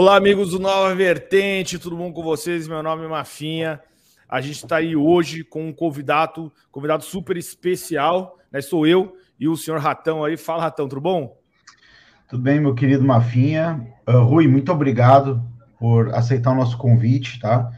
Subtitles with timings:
[0.00, 2.68] Olá, amigos do Nova Vertente, tudo bom com vocês?
[2.68, 3.80] Meu nome é Mafinha.
[4.28, 8.60] A gente está aí hoje com um convidado, convidado super especial, né?
[8.60, 10.36] Sou eu e o senhor Ratão aí.
[10.36, 11.36] Fala, Ratão, tudo bom?
[12.28, 13.88] Tudo bem, meu querido Mafinha.
[14.08, 15.42] Uh, Rui, muito obrigado
[15.80, 17.68] por aceitar o nosso convite, tá?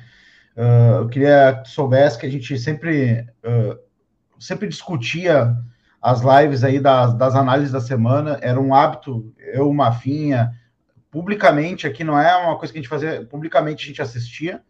[0.55, 3.79] Uh, eu queria que soubesse que a gente sempre, uh,
[4.39, 5.57] sempre discutia
[6.03, 10.60] as lives aí das, das análises da semana, era um hábito, eu, Mafinha,
[11.11, 14.63] publicamente aqui, não é uma coisa que a gente fazia, publicamente a gente assistia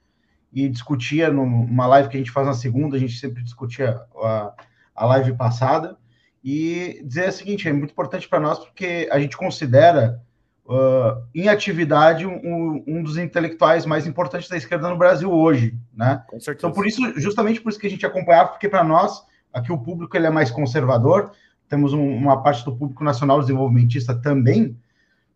[0.52, 4.54] e discutia numa live que a gente faz na segunda, a gente sempre discutia a,
[4.94, 5.96] a live passada,
[6.42, 10.22] e dizer o seguinte, é muito importante para nós porque a gente considera
[10.64, 16.22] uh, em atividade um, um, dos intelectuais mais importantes da esquerda no Brasil hoje, né?
[16.28, 16.66] Com certeza.
[16.66, 19.22] Então, por isso, justamente por isso que a gente acompanhava, porque para nós,
[19.52, 21.32] aqui o público ele é mais conservador,
[21.68, 24.76] temos um, uma parte do público nacional desenvolvimentista também,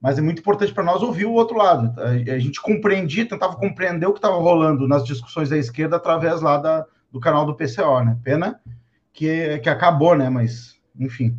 [0.05, 1.99] mas é muito importante para nós ouvir o outro lado.
[1.99, 6.59] A, gente compreendia, tentava compreender o que estava rolando nas discussões da esquerda através lá
[6.59, 8.21] da, do canal do PCO, né?
[8.23, 8.61] Pena
[9.15, 10.29] que, que acabou, né?
[10.29, 11.35] Mas, enfim.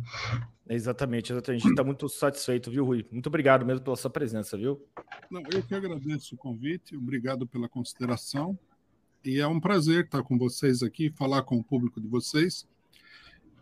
[0.68, 1.60] Exatamente, exatamente.
[1.60, 3.06] A gente está muito satisfeito, viu, Rui?
[3.12, 4.84] Muito obrigado mesmo pela sua presença, viu?
[5.30, 8.58] Não, eu que agradeço o convite, obrigado pela consideração.
[9.24, 12.66] E é um prazer estar com vocês aqui, falar com o público de vocês.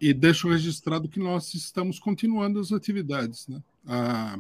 [0.01, 3.63] E deixo registrado que nós estamos continuando as atividades, né?
[3.87, 4.39] A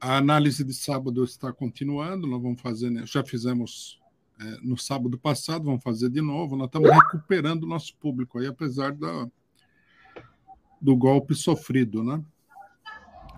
[0.00, 4.00] a análise de sábado está continuando, nós vamos fazer, né, já fizemos
[4.40, 8.46] é, no sábado passado, vamos fazer de novo, nós estamos recuperando o nosso público aí,
[8.46, 9.28] apesar da,
[10.80, 12.22] do golpe sofrido, né?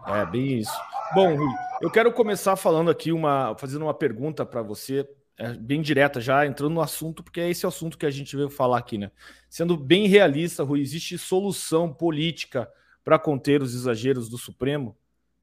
[0.06, 0.72] É, bem isso.
[1.14, 5.82] Bom, Rui, eu quero começar falando aqui, uma, fazendo uma pergunta para você, é, bem
[5.82, 8.98] direta, já entrando no assunto, porque é esse assunto que a gente veio falar aqui,
[8.98, 9.10] né?
[9.48, 12.68] Sendo bem realista, Rui, existe solução política
[13.04, 14.96] para conter os exageros do Supremo?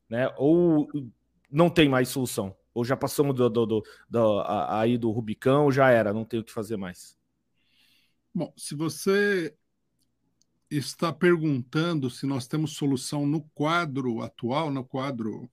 [0.09, 0.33] Né?
[0.37, 0.89] Ou
[1.49, 2.55] não tem mais solução?
[2.73, 6.43] Ou já passamos do, do, do, do aí do Rubicão, já era, não tem o
[6.43, 7.17] que fazer mais?
[8.33, 9.55] Bom, se você
[10.69, 15.49] está perguntando se nós temos solução no quadro atual, no quadro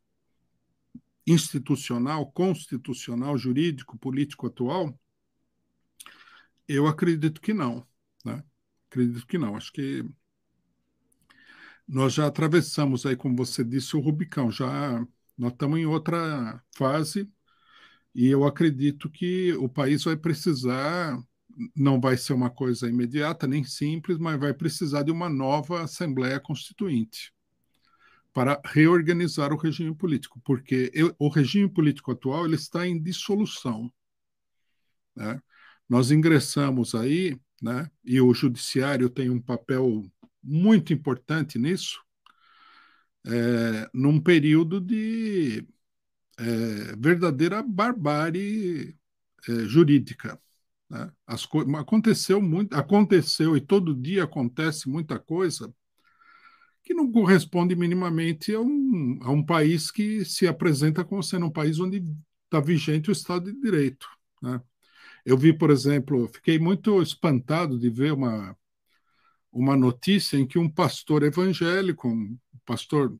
[1.26, 4.96] institucional, constitucional, jurídico, político atual,
[6.68, 7.86] eu acredito que não.
[8.24, 8.44] Né?
[8.88, 9.56] Acredito que não.
[9.56, 10.04] Acho que
[11.86, 15.06] nós já atravessamos aí, como você disse, o Rubicão, já
[15.38, 17.30] nós estamos em outra fase
[18.14, 21.18] e eu acredito que o país vai precisar,
[21.76, 26.40] não vai ser uma coisa imediata nem simples, mas vai precisar de uma nova Assembleia
[26.40, 27.32] Constituinte
[28.32, 33.90] para reorganizar o regime político, porque eu, o regime político atual ele está em dissolução.
[35.14, 35.40] Né?
[35.88, 40.04] Nós ingressamos aí, né, e o judiciário tem um papel
[40.46, 42.00] muito importante nisso,
[43.26, 45.66] é, num período de
[46.38, 48.96] é, verdadeira barbárie
[49.48, 50.40] é, jurídica.
[50.88, 51.10] Né?
[51.78, 55.72] Aconteceu muito, aconteceu e todo dia acontece muita coisa
[56.84, 61.50] que não corresponde minimamente a um, a um país que se apresenta como sendo um
[61.50, 62.04] país onde
[62.44, 64.06] está vigente o Estado de Direito.
[64.40, 64.60] Né?
[65.24, 68.56] Eu vi, por exemplo, fiquei muito espantado de ver uma,
[69.60, 73.16] uma notícia em que um pastor evangélico, um pastor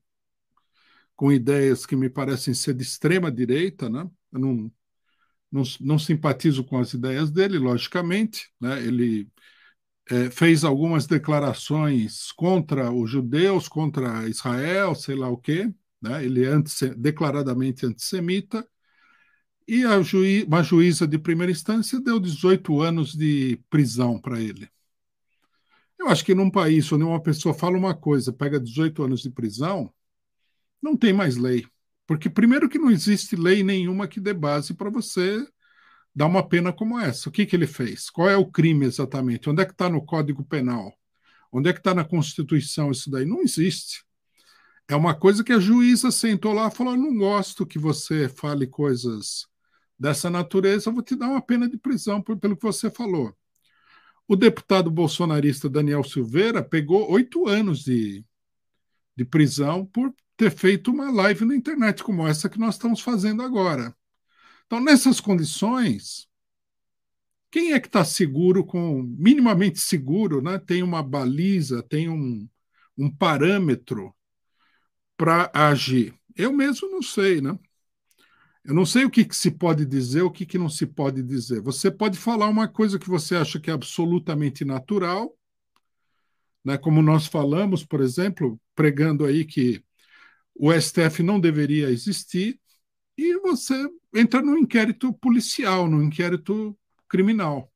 [1.17, 4.09] com ideias que me parecem ser de extrema direita, né?
[4.33, 4.73] Eu não,
[5.51, 8.83] não, não simpatizo com as ideias dele, logicamente, né?
[8.85, 9.29] Ele
[10.11, 16.25] é, fez algumas declarações contra os judeus, contra Israel, sei lá o quê, né?
[16.25, 16.53] Ele é
[16.97, 18.67] declaradamente antissemita.
[19.69, 24.69] E a juí uma juíza de primeira instância deu 18 anos de prisão para ele.
[25.99, 29.31] Eu acho que num país onde uma pessoa fala uma coisa, pega 18 anos de
[29.31, 29.93] prisão,
[30.83, 31.67] não tem mais lei.
[32.07, 35.45] Porque, primeiro, que não existe lei nenhuma que dê base para você
[36.15, 37.29] dar uma pena como essa.
[37.29, 38.09] O que, que ele fez?
[38.09, 39.51] Qual é o crime exatamente?
[39.51, 40.93] Onde é que está no Código Penal?
[41.53, 43.25] Onde é que está na Constituição isso daí?
[43.25, 44.05] Não existe.
[44.89, 48.67] É uma coisa que a juíza sentou lá e falou: não gosto que você fale
[48.67, 49.47] coisas
[49.99, 53.35] dessa natureza, eu vou te dar uma pena de prisão pelo que você falou.
[54.29, 58.25] O deputado bolsonarista Daniel Silveira pegou oito anos de,
[59.17, 63.43] de prisão por ter feito uma live na internet como essa que nós estamos fazendo
[63.43, 63.95] agora.
[64.67, 66.29] Então, nessas condições,
[67.51, 70.59] quem é que está seguro, com minimamente seguro, né?
[70.59, 72.49] tem uma baliza, tem um,
[72.99, 74.15] um parâmetro
[75.17, 76.13] para agir?
[76.35, 77.57] Eu mesmo não sei, né?
[78.67, 81.23] Eu não sei o que, que se pode dizer, o que, que não se pode
[81.23, 81.61] dizer.
[81.61, 85.39] Você pode falar uma coisa que você acha que é absolutamente natural,
[86.65, 86.77] né?
[86.77, 89.85] como nós falamos, por exemplo, pregando aí que
[90.53, 92.61] o STF não deveria existir,
[93.17, 96.77] e você entra no inquérito policial, no inquérito
[97.09, 97.73] criminal.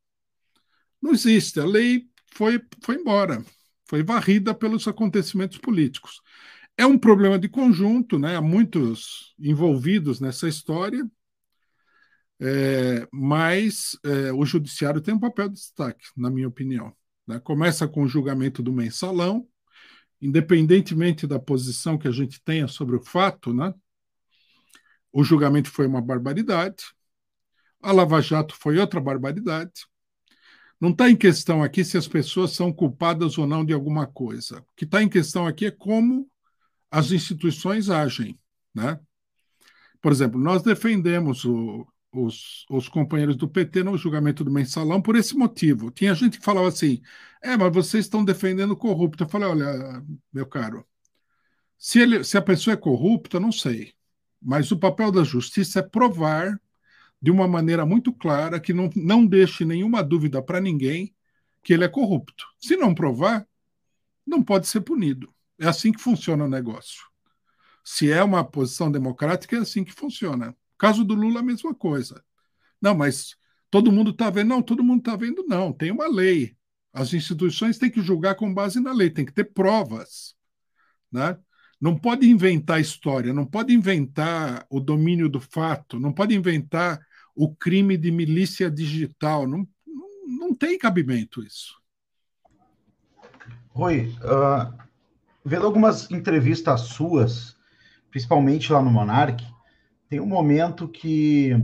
[1.00, 1.60] Não existe.
[1.60, 3.44] A lei foi, foi embora,
[3.87, 6.20] foi varrida pelos acontecimentos políticos.
[6.80, 8.36] É um problema de conjunto, né?
[8.36, 11.06] há muitos envolvidos nessa história,
[12.40, 16.96] é, mas é, o judiciário tem um papel de destaque, na minha opinião.
[17.26, 17.38] Né?
[17.38, 19.46] Começa com o julgamento do mensalão,
[20.22, 23.74] independentemente da posição que a gente tenha sobre o fato, né?
[25.12, 26.82] o julgamento foi uma barbaridade,
[27.82, 29.84] a Lava Jato foi outra barbaridade.
[30.80, 34.60] Não está em questão aqui se as pessoas são culpadas ou não de alguma coisa.
[34.60, 36.29] O que está em questão aqui é como
[36.90, 38.38] as instituições agem.
[38.75, 38.98] Né?
[40.00, 45.16] Por exemplo, nós defendemos o, os, os, companheiros do PT no julgamento do mensalão por
[45.16, 45.90] esse motivo.
[45.90, 47.00] Tinha gente que falava assim:
[47.42, 49.25] é, mas vocês estão defendendo corrupto.
[49.25, 50.87] Eu falei: olha, meu caro,
[51.78, 53.94] se, ele, se a pessoa é corrupta, não sei.
[54.40, 56.60] Mas o papel da justiça é provar
[57.20, 61.14] de uma maneira muito clara que não, não deixe nenhuma dúvida para ninguém
[61.62, 62.46] que ele é corrupto.
[62.58, 63.46] Se não provar,
[64.26, 65.32] não pode ser punido.
[65.60, 67.02] É assim que funciona o negócio.
[67.84, 70.56] Se é uma posição democrática, é assim que funciona.
[70.78, 72.24] Caso do Lula, a mesma coisa.
[72.80, 73.36] Não, mas
[73.70, 74.48] todo mundo está vendo?
[74.48, 75.70] Não, todo mundo está vendo, não.
[75.70, 76.56] Tem uma lei.
[76.94, 80.34] As instituições têm que julgar com base na lei, tem que ter provas.
[81.12, 81.36] Né?
[81.78, 86.98] Não pode inventar história, não pode inventar o domínio do fato, não pode inventar
[87.34, 89.46] o crime de milícia digital.
[89.46, 91.78] Não, não, não tem cabimento isso.
[93.68, 94.89] Rui, uh,
[95.44, 97.56] vendo algumas entrevistas suas,
[98.10, 99.44] principalmente lá no Monark,
[100.08, 101.56] tem um momento que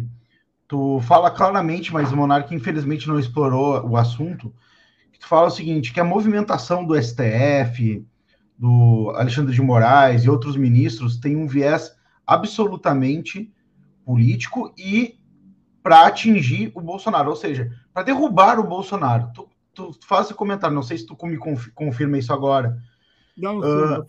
[0.68, 4.54] tu fala claramente, mas o Monark infelizmente não explorou o assunto,
[5.12, 8.06] que tu fala o seguinte, que a movimentação do STF,
[8.58, 11.94] do Alexandre de Moraes e outros ministros tem um viés
[12.26, 13.52] absolutamente
[14.04, 15.18] político e
[15.82, 19.30] para atingir o Bolsonaro, ou seja, para derrubar o Bolsonaro.
[19.32, 21.38] Tu, tu faz esse comentário, não sei se tu me
[21.74, 22.76] confirma isso agora.
[23.36, 24.06] Não, uh,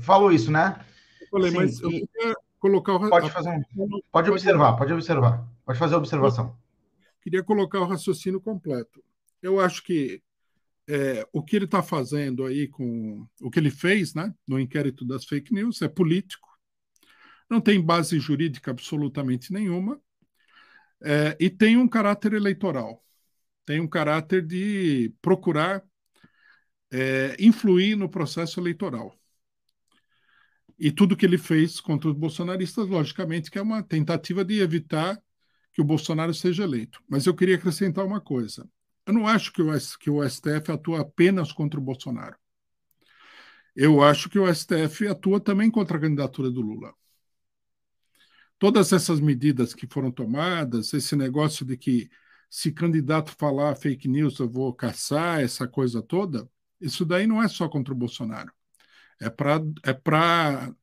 [0.00, 0.84] falou isso, né?
[1.20, 3.08] Eu falei, Sim, mas eu queria colocar o...
[3.08, 4.00] Pode fazer um...
[4.10, 5.48] Pode observar, pode observar.
[5.64, 6.56] Pode fazer a observação.
[7.20, 9.02] Queria colocar o raciocínio completo.
[9.40, 10.22] Eu acho que
[10.88, 15.04] é, o que ele está fazendo aí com o que ele fez né, no inquérito
[15.04, 16.48] das fake news é político,
[17.48, 20.00] não tem base jurídica absolutamente nenhuma
[21.02, 23.04] é, e tem um caráter eleitoral,
[23.64, 25.84] tem um caráter de procurar
[26.92, 29.18] é, influir no processo eleitoral.
[30.78, 35.20] E tudo que ele fez contra os bolsonaristas, logicamente, que é uma tentativa de evitar
[35.72, 37.02] que o Bolsonaro seja eleito.
[37.08, 38.68] Mas eu queria acrescentar uma coisa.
[39.06, 39.68] Eu não acho que o,
[39.98, 42.36] que o STF atua apenas contra o Bolsonaro.
[43.74, 46.92] Eu acho que o STF atua também contra a candidatura do Lula.
[48.58, 52.10] Todas essas medidas que foram tomadas, esse negócio de que
[52.50, 56.48] se candidato falar fake news eu vou caçar, essa coisa toda,
[56.82, 58.52] isso daí não é só contra o Bolsonaro.
[59.20, 60.74] É para é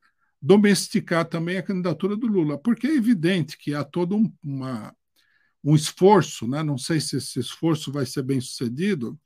[0.42, 4.94] domesticar também a candidatura do Lula, porque é evidente que há todo um, uma,
[5.62, 6.62] um esforço, né?
[6.62, 9.18] não sei se esse esforço vai ser bem sucedido,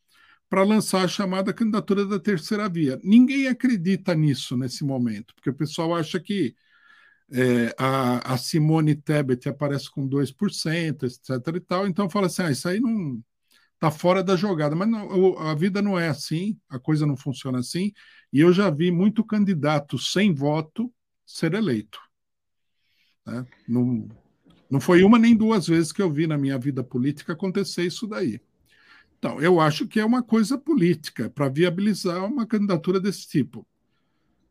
[0.48, 3.00] para lançar a chamada candidatura da terceira via.
[3.02, 6.54] Ninguém acredita nisso nesse momento, porque o pessoal acha que
[7.32, 11.56] é, a, a, Simone Tebet aparece com 2%, etc.
[11.56, 13.22] e tal, então fala assim: ah, isso aí não
[13.74, 14.74] está fora da jogada.
[14.74, 17.92] Mas não, a vida não é assim, a coisa não funciona assim.
[18.32, 20.92] E eu já vi muito candidato sem voto
[21.26, 21.98] ser eleito.
[23.26, 23.46] Né?
[23.68, 24.08] Não,
[24.70, 28.06] não foi uma nem duas vezes que eu vi na minha vida política acontecer isso
[28.06, 28.40] daí.
[29.18, 33.66] Então, eu acho que é uma coisa política para viabilizar uma candidatura desse tipo.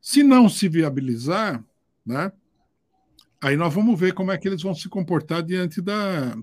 [0.01, 1.63] Se não se viabilizar,
[2.05, 2.31] né,
[3.39, 6.35] aí nós vamos ver como é que eles vão se comportar diante da,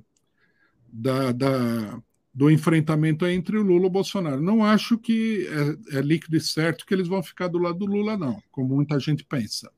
[0.92, 4.40] da, da do enfrentamento entre o Lula e o Bolsonaro.
[4.40, 5.48] Não acho que
[5.92, 8.76] é, é, líquido e certo que eles vão ficar do lado do Lula, não, como
[8.76, 9.70] muita gente pensa.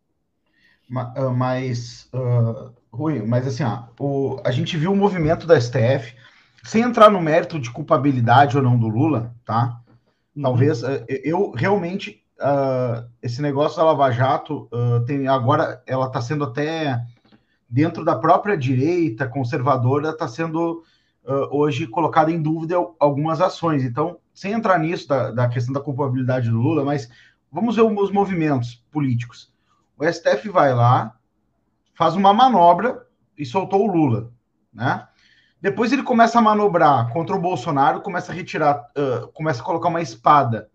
[0.95, 6.15] Ah, mas, uh, Rui, mas assim, ó, o, a gente viu o movimento da STF,
[6.63, 9.81] sem entrar no mérito de culpabilidade ou não do Lula, tá?
[10.37, 10.43] Uhum.
[10.43, 14.69] Talvez, uh, eu realmente, uh, esse negócio da Lava Jato,
[15.07, 17.01] tem, agora ela está sendo até,
[17.69, 20.85] dentro da própria direita conservadora, está sendo
[21.25, 23.85] uh, hoje colocado em dúvida algumas ações.
[23.85, 27.09] Então, sem entrar nisso da, da questão da culpabilidade do Lula, mas
[27.51, 29.53] vamos ver os movimentos políticos.
[29.99, 31.17] O STF vai lá,
[31.95, 34.31] faz uma manobra e soltou o Lula,
[34.73, 35.07] né?
[35.61, 39.89] Depois ele começa a manobrar contra o Bolsonaro, começa a retirar, uh, começa a colocar
[39.89, 40.69] uma espada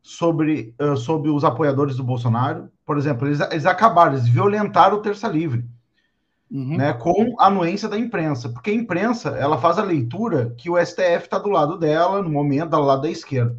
[0.00, 2.70] sobre, uh, sobre os apoiadores do Bolsonaro.
[2.86, 5.68] Por exemplo, eles, eles acabaram, eles violentaram o Terça Livre.
[6.52, 6.76] Uhum.
[6.76, 10.78] né, com a anuência da imprensa, porque a imprensa ela faz a leitura que o
[10.78, 13.56] STF está do lado dela, no momento, do lado da esquerda.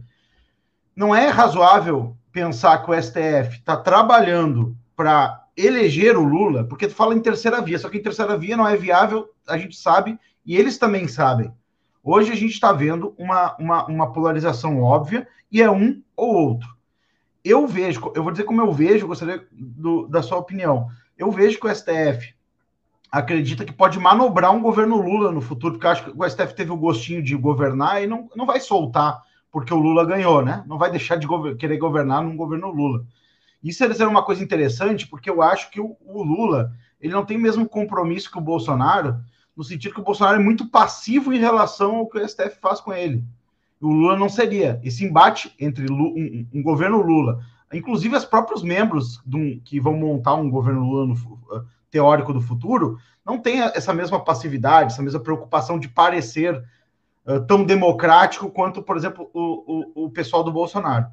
[0.95, 6.93] Não é razoável pensar que o STF está trabalhando para eleger o Lula, porque tu
[6.93, 10.19] fala em terceira via, só que em terceira via não é viável, a gente sabe,
[10.45, 11.51] e eles também sabem.
[12.03, 16.67] Hoje a gente está vendo uma, uma, uma polarização óbvia e é um ou outro.
[17.43, 20.87] Eu vejo, eu vou dizer como eu vejo, gostaria do, da sua opinião.
[21.17, 22.33] Eu vejo que o STF
[23.13, 26.71] acredita que pode manobrar um governo Lula no futuro, porque acho que o STF teve
[26.71, 30.63] o gostinho de governar e não, não vai soltar porque o Lula ganhou, né?
[30.65, 33.05] Não vai deixar de gover querer governar num governo Lula.
[33.63, 37.37] Isso seria uma coisa interessante, porque eu acho que o, o Lula ele não tem
[37.37, 39.17] o mesmo compromisso que o Bolsonaro,
[39.55, 42.81] no sentido que o Bolsonaro é muito passivo em relação ao que o STF faz
[42.81, 43.23] com ele.
[43.79, 44.81] O Lula não seria.
[44.83, 49.21] Esse embate entre Lula, um, um, governo Lula, inclusive os próprios membros
[49.63, 51.15] que vão montar um governo Lula no,
[51.93, 56.59] teórico do futuro, não tem essa mesma passividade, essa mesma preocupação de parecer
[57.23, 61.05] uh, tão democrático quanto, por exemplo, o, o, o pessoal do Bolsonaro.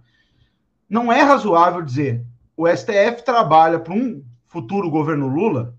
[0.88, 2.24] Não é razoável dizer
[2.56, 5.76] o STF trabalha para um futuro governo Lula,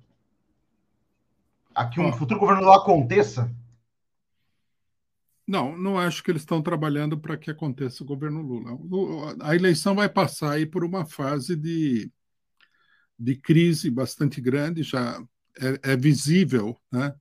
[1.74, 3.52] aqui um futuro governo Lula aconteça?
[5.48, 9.36] Não, não acho que eles estão trabalhando para que aconteça o governo Lula.
[9.42, 12.10] A eleição vai passar aí por uma fase de,
[13.22, 15.22] de crise bastante grande, já
[15.60, 17.14] é, é visível, né?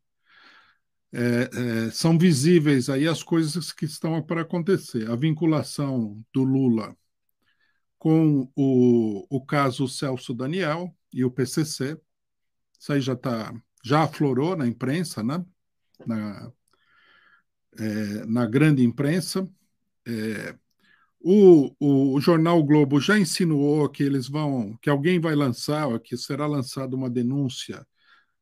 [1.12, 5.10] É, é, são visíveis aí as coisas que estão para acontecer.
[5.10, 6.96] A vinculação do Lula
[7.98, 12.00] com o, o caso Celso Daniel e o PCC.
[12.78, 13.52] Isso aí já tá,
[13.84, 15.44] já aflorou na imprensa, né?
[16.06, 16.52] na,
[17.78, 19.48] é, na grande imprensa.
[21.22, 26.16] O, o, o, jornal Globo já insinuou que eles vão, que alguém vai lançar, que
[26.16, 27.86] será lançada uma denúncia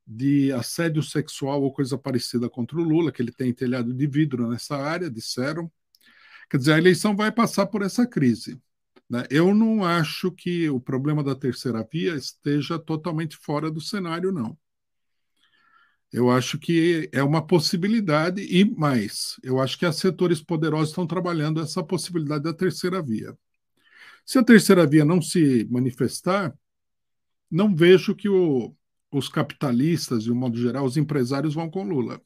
[0.06, 4.48] de assédio sexual ou coisa parecida contra o Lula, que ele tem telhado de vidro
[4.48, 5.70] nessa área, disseram.
[6.48, 8.60] Quer dizer, a eleição vai passar por essa crise.
[9.10, 9.24] Né?
[9.30, 14.56] Eu não acho que o problema da terceira via esteja totalmente fora do cenário, não.
[16.12, 19.36] Eu acho que é uma possibilidade e mais.
[19.42, 23.36] Eu acho que os setores poderosos estão trabalhando essa possibilidade da terceira via.
[24.24, 26.54] Se a terceira via não se manifestar,
[27.50, 28.74] não vejo que o,
[29.10, 32.20] os capitalistas, de um modo geral, os empresários vão com Lula.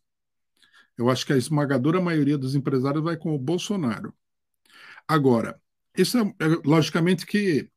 [0.97, 4.15] Eu acho que a esmagadora maioria dos empresários vai com o Bolsonaro.
[5.09, 5.61] Agora,
[5.97, 7.69] isso é, é logicamente que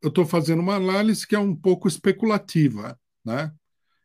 [0.00, 3.52] eu estou fazendo uma análise que é um pouco especulativa, né?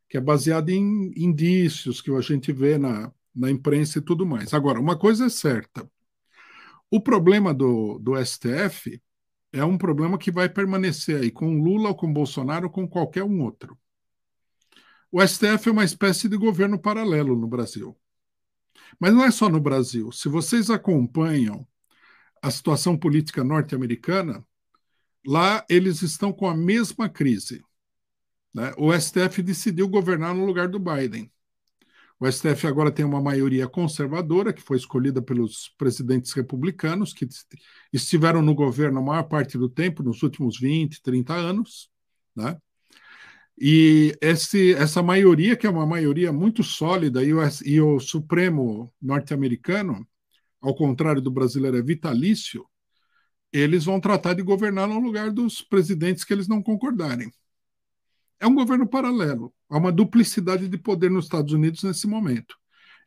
[0.09, 4.53] Que é baseada em indícios que a gente vê na, na imprensa e tudo mais.
[4.53, 5.89] Agora, uma coisa é certa:
[6.89, 9.01] o problema do, do STF
[9.51, 13.23] é um problema que vai permanecer aí com Lula ou com Bolsonaro ou com qualquer
[13.23, 13.77] um outro.
[15.11, 17.97] O STF é uma espécie de governo paralelo no Brasil.
[18.99, 20.11] Mas não é só no Brasil.
[20.11, 21.67] Se vocês acompanham
[22.41, 24.45] a situação política norte-americana,
[25.25, 27.63] lá eles estão com a mesma crise.
[28.53, 28.73] Né?
[28.77, 31.31] O STF decidiu governar no lugar do Biden.
[32.19, 37.27] O STF agora tem uma maioria conservadora, que foi escolhida pelos presidentes republicanos, que
[37.93, 41.91] estiveram no governo a maior parte do tempo, nos últimos 20, 30 anos.
[42.35, 42.57] Né?
[43.59, 48.91] E esse, essa maioria, que é uma maioria muito sólida, e o, e o Supremo
[48.99, 50.07] norte-americano,
[50.59, 52.65] ao contrário do brasileiro, é vitalício,
[53.51, 57.31] eles vão tratar de governar no lugar dos presidentes que eles não concordarem.
[58.39, 59.53] É um governo paralelo.
[59.69, 62.55] Há uma duplicidade de poder nos Estados Unidos nesse momento.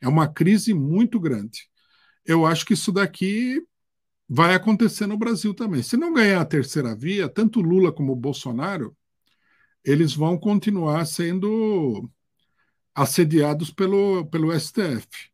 [0.01, 1.69] É uma crise muito grande.
[2.25, 3.61] Eu acho que isso daqui
[4.27, 5.83] vai acontecer no Brasil também.
[5.83, 8.95] Se não ganhar a terceira via, tanto Lula como Bolsonaro,
[9.83, 12.09] eles vão continuar sendo
[12.93, 15.31] assediados pelo, pelo STF.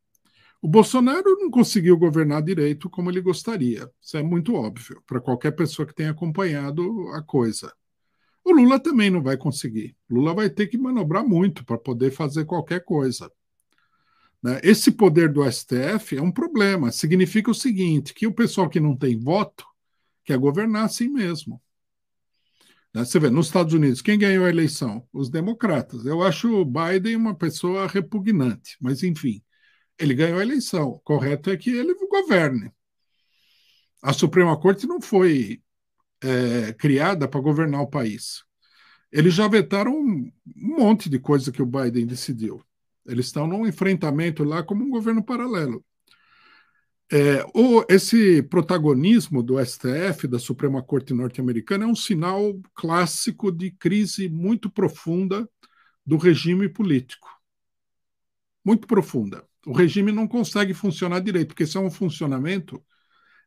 [0.61, 3.89] O Bolsonaro não conseguiu governar direito como ele gostaria.
[4.01, 7.71] Isso é muito óbvio para qualquer pessoa que tenha acompanhado a coisa.
[8.47, 9.93] O Lula também não vai conseguir.
[10.09, 13.29] Lula vai ter que manobrar muito para poder fazer qualquer coisa.
[14.41, 14.61] Né?
[14.63, 16.89] Esse poder do STF é um problema.
[16.89, 19.65] Significa o seguinte: que o pessoal que não tem voto
[20.23, 21.61] quer governar assim mesmo.
[22.93, 23.03] Né?
[23.03, 25.05] Você vê, nos Estados Unidos, quem ganhou a eleição?
[25.11, 26.05] Os democratas.
[26.05, 29.43] Eu acho o Biden uma pessoa repugnante, mas enfim.
[29.99, 30.87] Ele ganhou a eleição.
[30.87, 32.71] O correto é que ele governe.
[34.01, 35.61] A Suprema Corte não foi
[36.23, 38.43] é, criada para governar o país.
[39.11, 42.63] Eles já vetaram um, monte de coisa que o Biden decidiu.
[43.05, 45.83] Eles estão num enfrentamento lá como um governo paralelo.
[47.09, 53.71] É, o, esse protagonismo do STF, da Suprema Corte norte-americana, é um sinal clássico de
[53.71, 55.49] crise muito profunda
[56.05, 57.29] do regime político.
[58.63, 59.47] Muito profunda.
[59.65, 62.83] O regime não consegue funcionar direito, porque isso é um funcionamento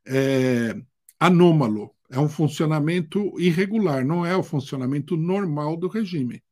[0.06, 0.74] é,
[1.18, 6.42] anômalo, é um funcionamento irregular, não é o funcionamento normal do regime.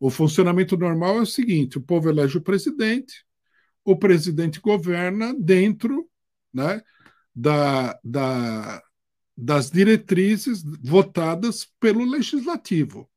[0.00, 3.24] O funcionamento normal é o seguinte: o povo elege o presidente,
[3.84, 6.08] o presidente governa dentro
[6.52, 6.82] né,
[7.34, 8.82] da, da,
[9.36, 13.08] das diretrizes votadas pelo legislativo.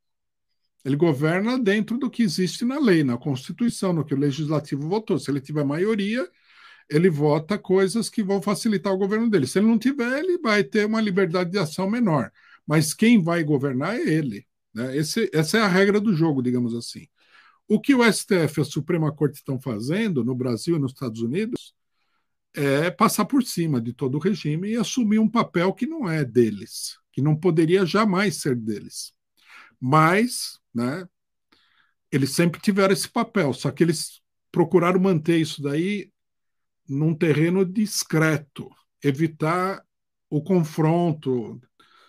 [0.83, 5.17] Ele governa dentro do que existe na lei, na Constituição, no que o legislativo votou.
[5.17, 6.29] Se ele tiver maioria,
[6.89, 9.47] ele vota coisas que vão facilitar o governo dele.
[9.47, 12.31] Se ele não tiver, ele vai ter uma liberdade de ação menor.
[12.65, 14.45] Mas quem vai governar é ele.
[14.73, 14.95] Né?
[14.97, 17.07] Esse, essa é a regra do jogo, digamos assim.
[17.67, 21.21] O que o STF e a Suprema Corte estão fazendo no Brasil e nos Estados
[21.21, 21.73] Unidos
[22.53, 26.23] é passar por cima de todo o regime e assumir um papel que não é
[26.23, 29.13] deles, que não poderia jamais ser deles.
[29.79, 31.05] Mas, né,
[32.11, 36.09] eles sempre tiveram esse papel, só que eles procuraram manter isso daí
[36.87, 38.69] num terreno discreto,
[39.03, 39.83] evitar
[40.29, 41.59] o confronto.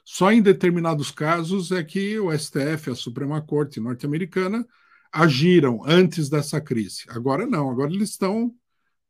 [0.05, 4.67] Só em determinados casos é que o STF, a Suprema Corte norte-americana,
[5.13, 7.05] agiram antes dessa crise.
[7.09, 8.55] Agora não, agora eles estão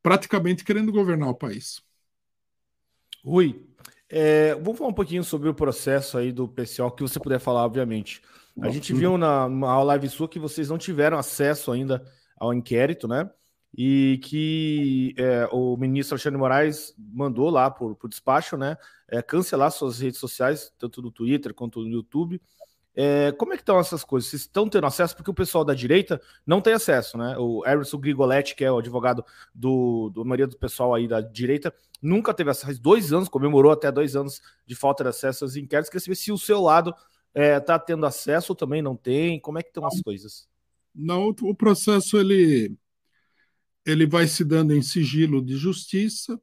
[0.02, 1.82] praticamente querendo governar o país.
[3.24, 3.60] Rui,
[4.08, 7.64] é, vamos falar um pouquinho sobre o processo aí do PCO, que você puder falar,
[7.64, 8.22] obviamente.
[8.60, 12.02] A gente viu na, na live sua que vocês não tiveram acesso ainda
[12.38, 13.28] ao inquérito, né?
[13.76, 18.76] E que é, o ministro Alexandre Moraes mandou lá por, por despacho, né?
[19.06, 22.40] É, cancelar suas redes sociais, tanto no Twitter quanto no YouTube,
[22.98, 24.30] é, como é que estão essas coisas?
[24.30, 25.14] Vocês estão tendo acesso?
[25.14, 27.36] Porque o pessoal da direita não tem acesso, né?
[27.38, 29.22] O Emerson Grigoletti, que é o advogado
[29.54, 32.64] do, do maioria do pessoal aí da direita, nunca teve acesso.
[32.64, 35.90] Faz dois anos, comemorou até dois anos de falta de acesso aos inquéritos.
[35.90, 36.94] Queria saber se o seu lado
[37.34, 39.38] está é, tendo acesso ou também não tem.
[39.40, 40.48] Como é que estão as coisas?
[40.94, 42.74] Não, o processo ele,
[43.86, 46.38] ele vai se dando em sigilo de justiça,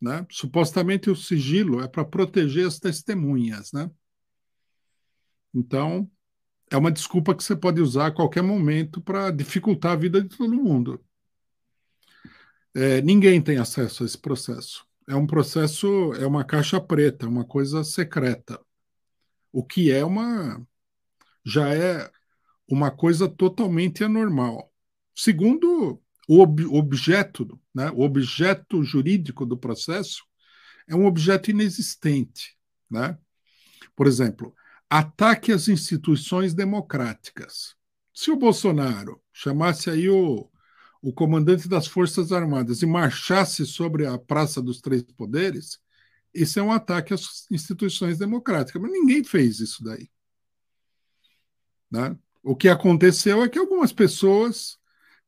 [0.00, 0.26] né?
[0.30, 3.90] Supostamente o sigilo é para proteger as testemunhas, né?
[5.54, 6.10] Então,
[6.70, 10.28] é uma desculpa que você pode usar a qualquer momento para dificultar a vida de
[10.28, 11.04] todo mundo.
[12.74, 14.86] É, ninguém tem acesso a esse processo.
[15.08, 18.60] É um processo, é uma caixa preta, é uma coisa secreta.
[19.52, 20.66] O que é uma.
[21.44, 22.10] já é
[22.68, 24.72] uma coisa totalmente anormal.
[25.14, 30.24] Segundo o ob objeto, né, o objeto jurídico do processo
[30.88, 32.56] é um objeto inexistente.
[32.90, 33.18] Né?
[33.94, 34.54] Por exemplo,
[34.88, 37.74] ataque às instituições democráticas.
[38.14, 40.50] Se o Bolsonaro chamasse aí o,
[41.02, 45.78] o comandante das Forças Armadas e marchasse sobre a Praça dos Três Poderes,
[46.34, 48.80] isso é um ataque às instituições democráticas.
[48.80, 50.10] Mas ninguém fez isso daí.
[51.90, 52.16] Né?
[52.42, 54.78] O que aconteceu é que algumas pessoas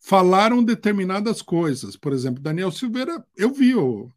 [0.00, 1.96] falaram determinadas coisas.
[1.96, 4.11] Por exemplo, Daniel Silveira, eu vi o,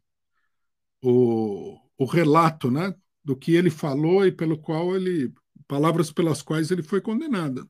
[1.02, 5.32] o, o relato né, do que ele falou e pelo qual ele
[5.66, 7.68] palavras pelas quais ele foi condenado.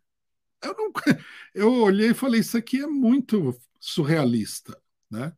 [0.62, 0.92] Eu, não,
[1.54, 4.76] eu olhei e falei isso aqui é muito surrealista,
[5.10, 5.32] né?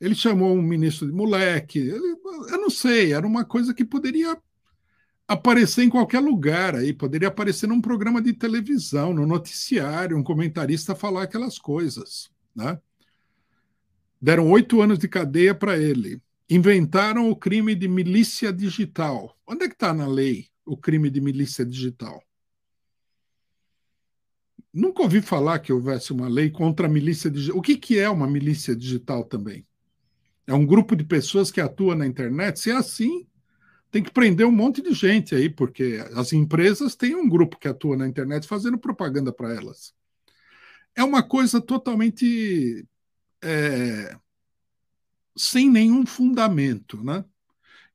[0.00, 2.16] Ele chamou um ministro de moleque, ele,
[2.50, 4.36] eu não sei, era uma coisa que poderia
[5.26, 10.94] aparecer em qualquer lugar aí, poderia aparecer num programa de televisão, no noticiário, um comentarista
[10.94, 12.78] falar aquelas coisas, né?
[14.20, 16.22] Deram oito anos de cadeia para ele
[16.54, 19.34] inventaram o crime de milícia digital.
[19.46, 22.22] Onde é que está na lei o crime de milícia digital?
[24.72, 27.58] Nunca ouvi falar que houvesse uma lei contra a milícia digital.
[27.58, 29.66] O que, que é uma milícia digital também?
[30.46, 32.60] É um grupo de pessoas que atua na internet?
[32.60, 33.26] Se é assim,
[33.92, 37.68] tem que prender um monte de gente aí, porque as empresas têm um grupo que
[37.68, 39.94] atua na internet fazendo propaganda para elas.
[40.96, 42.88] É uma coisa totalmente
[43.44, 44.16] é,
[45.36, 47.22] sem nenhum fundamento, né?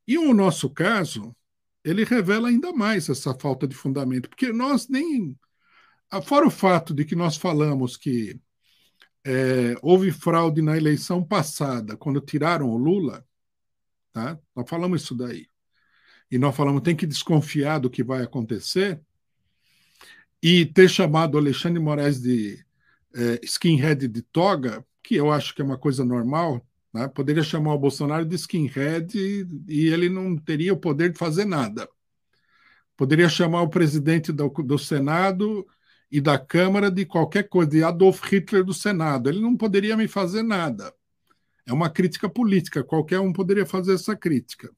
[0.07, 1.35] E o nosso caso,
[1.83, 5.35] ele revela ainda mais essa falta de fundamento, porque nós nem.
[6.23, 8.39] Fora o fato de que nós falamos que
[9.25, 13.25] é, houve fraude na eleição passada, quando tiraram o Lula,
[14.13, 14.39] tá?
[14.55, 15.49] nós falamos isso daí.
[16.29, 19.01] E nós falamos tem que desconfiar do que vai acontecer,
[20.41, 22.63] e ter chamado Alexandre Moraes de
[23.15, 27.07] é, skinhead de toga, que eu acho que é uma coisa normal, né?
[27.07, 31.45] Poderia chamar o Bolsonaro de skinhead e, e, ele não teria o poder de fazer
[31.45, 31.87] nada.
[32.95, 35.65] Poderia chamar o presidente do, do Senado
[36.11, 39.29] e da Câmara de qualquer coisa, de Adolf Hitler do Senado.
[39.29, 40.93] Ele não poderia me fazer nada.
[41.65, 44.71] É uma crítica política, qualquer um poderia fazer essa crítica.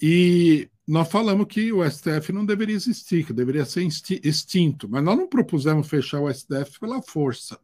[0.00, 3.86] E nós falamos que o STF não deveria existir, que deveria ser
[4.22, 7.58] extinto, mas nós não propusemos fechar o STF pela força.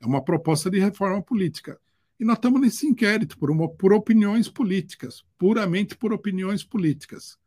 [0.00, 1.78] É uma proposta de reforma política.
[2.18, 7.38] E nós estamos nesse inquérito por, uma, por opiniões políticas, puramente por opiniões políticas.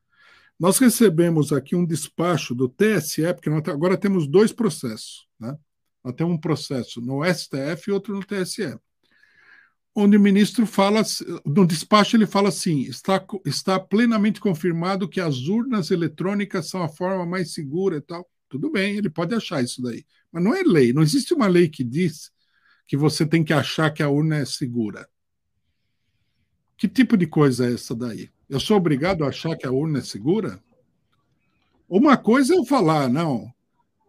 [0.58, 5.28] Nós recebemos aqui um despacho do TSE, porque nós agora temos dois processos.
[5.38, 5.58] Né?
[6.02, 8.80] Nós temos um processo no STF e outro no TSE
[9.96, 11.02] onde o ministro fala,
[11.46, 16.90] no despacho ele fala assim, está, está plenamente confirmado que as urnas eletrônicas são a
[16.90, 18.30] forma mais segura e tal.
[18.50, 20.06] Tudo bem, ele pode achar isso daí.
[20.30, 22.30] Mas não é lei, não existe uma lei que diz
[22.86, 25.08] que você tem que achar que a urna é segura.
[26.78, 28.30] Que tipo de coisa é essa daí?
[28.50, 30.62] Eu sou obrigado a achar que a urna é segura?
[31.88, 33.52] Uma coisa é eu falar, não,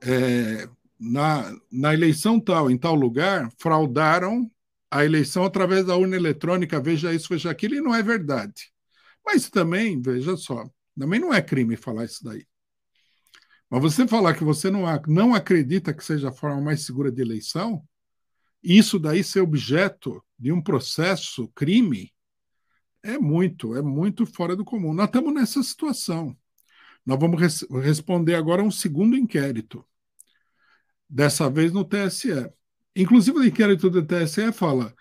[0.03, 0.69] é,
[0.99, 4.51] na, na eleição tal, em tal lugar, fraudaram
[4.97, 8.73] a eleição através da urna eletrônica, veja isso, veja aquilo, e não é verdade.
[9.25, 12.47] Mas também, veja só, também não é crime falar isso daí.
[13.69, 17.21] Mas você falar que você não, não acredita que seja a forma mais segura de
[17.21, 17.83] eleição,
[18.63, 22.13] isso daí ser objeto de um processo crime,
[23.03, 24.93] é muito, é muito fora do comum.
[24.93, 26.37] Nós estamos nessa situação.
[27.05, 29.87] Nós vamos res responder agora um segundo inquérito,
[31.09, 32.51] dessa vez no TSE.
[32.97, 34.95] Inclusive, o inquérito do TSE fala: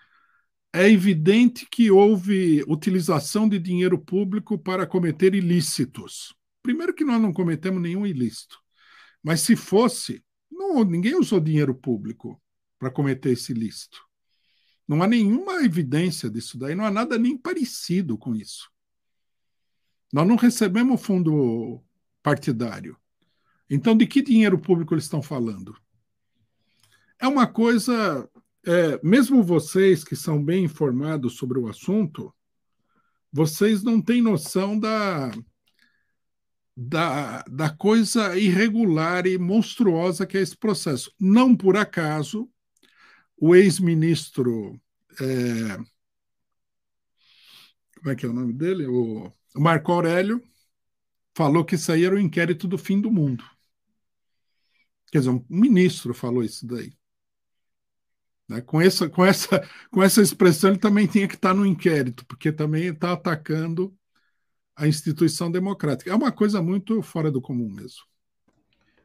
[0.72, 6.34] é evidente que houve utilização de dinheiro público para cometer ilícitos.
[6.62, 8.58] Primeiro, que nós não cometemos nenhum ilícito.
[9.22, 12.40] Mas se fosse, não, ninguém usou dinheiro público
[12.78, 14.04] para cometer esse ilícito.
[14.86, 18.70] Não há nenhuma evidência disso daí, não há nada nem parecido com isso.
[20.12, 21.82] Nós não recebemos fundo
[22.22, 22.96] partidário.
[23.68, 25.74] Então, de que dinheiro público eles estão falando?
[27.18, 28.28] É uma coisa,
[28.64, 32.34] é, mesmo vocês que são bem informados sobre o assunto,
[33.32, 35.30] vocês não têm noção da,
[36.76, 41.12] da, da coisa irregular e monstruosa que é esse processo.
[41.18, 42.50] Não por acaso,
[43.36, 44.80] o ex-ministro.
[45.20, 45.76] É,
[47.96, 48.86] como é que é o nome dele?
[48.86, 50.42] O, Marco Aurélio
[51.34, 53.44] falou que isso aí era o inquérito do fim do mundo.
[55.10, 56.92] Quer dizer, um ministro falou isso daí.
[58.48, 58.60] Né?
[58.60, 62.52] Com, essa, com, essa, com essa expressão, ele também tinha que estar no inquérito, porque
[62.52, 63.94] também está atacando
[64.76, 66.10] a instituição democrática.
[66.10, 68.02] É uma coisa muito fora do comum mesmo.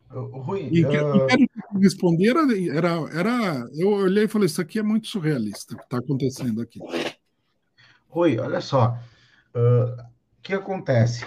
[0.09, 0.89] Rui, e uh...
[0.89, 1.47] que
[1.79, 2.35] responder
[2.69, 3.65] era, era.
[3.73, 6.79] Eu olhei e falei: Isso aqui é muito surrealista o que está acontecendo aqui.
[8.09, 8.99] Rui, olha só.
[9.55, 11.25] Uh, o que acontece?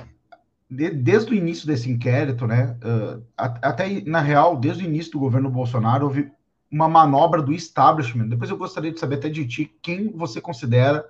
[0.69, 5.19] De, desde o início desse inquérito, né, uh, até na real, desde o início do
[5.19, 6.31] governo Bolsonaro, houve
[6.71, 8.29] uma manobra do establishment.
[8.29, 11.07] Depois eu gostaria de saber até de ti quem você considera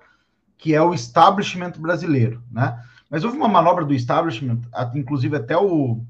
[0.57, 2.81] que é o establishment brasileiro, né?
[3.09, 4.61] Mas houve uma manobra do establishment,
[4.95, 6.01] inclusive até o,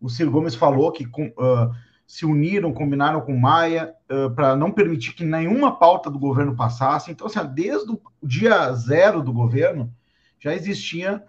[0.00, 1.74] o Ciro Gomes falou que uh,
[2.06, 7.10] se uniram, combinaram com Maia uh, para não permitir que nenhuma pauta do governo passasse.
[7.10, 9.92] Então, assim, desde o dia zero do governo
[10.38, 11.24] já existia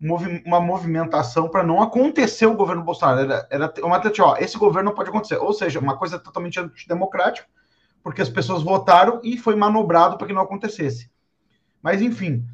[0.00, 3.20] uma movimentação para não acontecer o governo Bolsonaro.
[3.20, 5.36] Era, era uma ó, esse governo não pode acontecer.
[5.36, 7.48] Ou seja, uma coisa totalmente antidemocrática,
[8.02, 11.10] porque as pessoas votaram e foi manobrado para que não acontecesse.
[11.82, 12.46] Mas, enfim,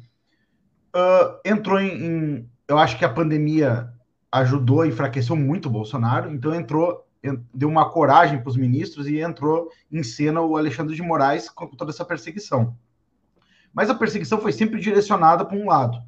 [0.95, 3.89] uh, entrou em, em, Eu acho que a pandemia
[4.31, 7.05] ajudou enfraqueceu muito o Bolsonaro, então entrou,
[7.53, 11.67] deu uma coragem para os ministros e entrou em cena o Alexandre de Moraes com
[11.67, 12.75] toda essa perseguição.
[13.71, 16.01] Mas a perseguição foi sempre direcionada para um lado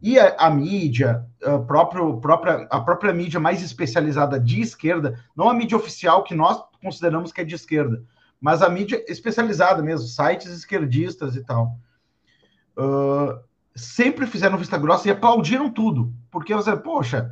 [0.00, 5.54] e a, a mídia, a, própria, a própria mídia mais especializada de esquerda, não a
[5.54, 8.02] mídia oficial que nós consideramos que é de esquerda,
[8.40, 11.76] mas a mídia especializada mesmo, sites esquerdistas e tal,
[12.78, 13.38] uh,
[13.74, 17.30] sempre fizeram vista grossa e aplaudiram tudo, porque você, poxa,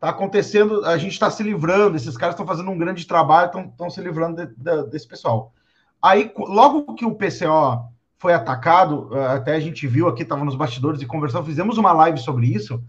[0.00, 3.90] tá acontecendo, a gente está se livrando, esses caras estão fazendo um grande trabalho, estão
[3.90, 5.52] se livrando de, de, desse pessoal.
[6.00, 10.56] Aí, logo que o PCO foi atacado, eh, até a gente viu aqui, estava nos
[10.56, 12.82] bastidores e conversamos, fizemos uma live sobre isso.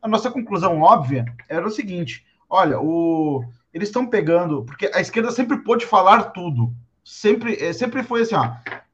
[0.00, 5.30] A nossa conclusão óbvia era o seguinte: olha, o, eles estão pegando, porque a esquerda
[5.30, 8.52] sempre pôde falar tudo, sempre, eh, sempre foi assim, ó,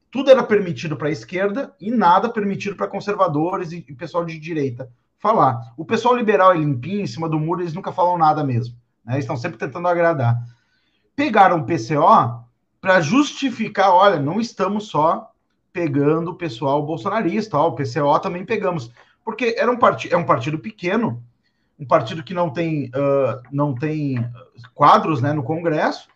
[0.09, 4.39] tudo era permitido para a esquerda e nada permitido para conservadores e, e, pessoal de
[4.39, 5.73] direita falar.
[5.77, 8.75] O pessoal liberal é limpinho, em cima do muro, eles nunca falam nada mesmo.
[9.05, 9.13] Né?
[9.13, 10.37] Eles estão sempre tentando agradar.
[11.15, 12.43] Pegaram o PCO
[12.79, 15.32] para justificar, olha, não estamos só
[15.73, 18.91] pegando o pessoal bolsonarista, ó, o PCO também pegamos,
[19.25, 21.21] porque era um partido, é um partido pequeno,
[21.79, 24.23] um partido que não tem, uh, não tem
[24.75, 26.07] quadros né, no Congresso,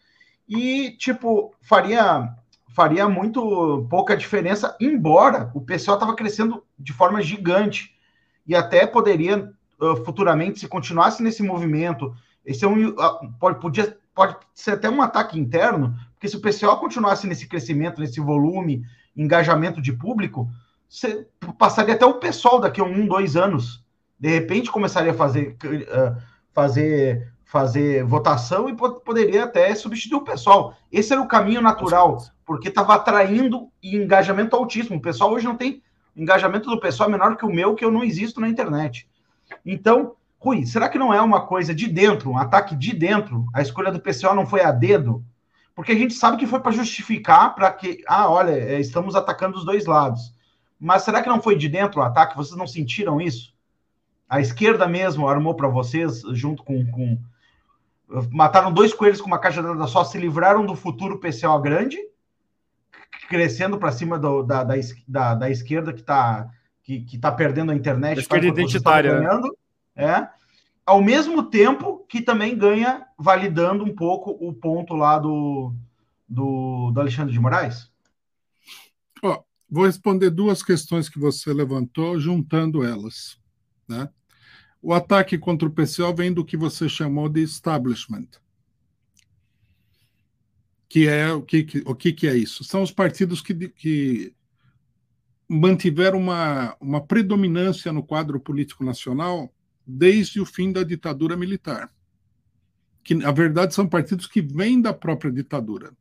[0.48, 2.30] e, tipo, faria,
[2.70, 7.98] faria muito pouca diferença, embora o PCO estava crescendo de forma gigante,
[8.46, 12.15] e até poderia uh, futuramente, se continuasse nesse movimento,
[12.46, 16.41] esse é um, uh, pode, podia, pode ser até um ataque interno, porque se o
[16.41, 18.86] PCO continuasse nesse crescimento, nesse volume,
[19.17, 20.47] engajamento de público,
[20.88, 21.27] você
[21.58, 23.84] passaria até o pessoal daqui a um, dois anos.
[24.19, 26.21] De repente começaria a fazer, uh,
[26.53, 30.75] fazer fazer votação e poderia até substituir o pessoal.
[30.91, 34.97] Esse era o caminho natural, porque estava atraindo engajamento altíssimo.
[34.97, 35.82] O pessoal hoje não tem
[36.15, 39.08] engajamento do pessoal é menor que o meu, que eu não existo na internet.
[39.65, 43.45] Então, Rui, será que não é uma coisa de dentro, um ataque de dentro?
[43.53, 45.23] A escolha do pessoal não foi a dedo?
[45.78, 49.60] Porque a gente sabe que foi para justificar, para que, ah, olha, é, estamos atacando
[49.60, 50.34] os dois lados.
[50.80, 52.36] Mas será que não foi de dentro o ataque?
[52.36, 53.54] Vocês não sentiram isso?
[54.28, 57.20] A esquerda mesmo armou para vocês, junto com, com
[58.32, 62.00] mataram dois coelhos com uma caixa cajadada só, se livraram do futuro PCO grande,
[63.30, 64.74] crescendo para cima do, da, da,
[65.08, 66.50] da, da, esquerda que está
[66.82, 68.18] que, que tá perdendo a internet.
[68.18, 69.20] A esquerda identitária.
[69.20, 69.42] Né?
[69.96, 70.28] É,
[70.88, 75.76] ao mesmo tempo que também ganha, validando um pouco o ponto lá do,
[76.28, 77.91] do, do Alexandre de Moraes?
[79.69, 83.38] Vou responder duas questões que você levantou, juntando elas.
[83.86, 84.08] Né?
[84.82, 88.30] O ataque contra o PCO vem do que você chamou de establishment.
[90.88, 92.63] Que é o que, o que, que é isso?
[92.63, 94.34] São os partidos que, que
[95.50, 99.54] mantiveram uma, uma predominância no quadro político nacional
[99.88, 101.89] desde o fim da ditadura militar.
[103.04, 105.93] Que, na verdade, são partidos que vêm da própria ditadura.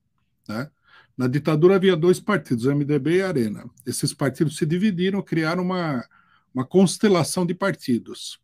[0.49, 0.69] Né?
[1.17, 3.71] Na ditadura havia dois partidos, MDB e Arena.
[3.87, 6.05] Esses partidos se dividiram, criaram uma,
[6.53, 8.41] uma constelação de partidos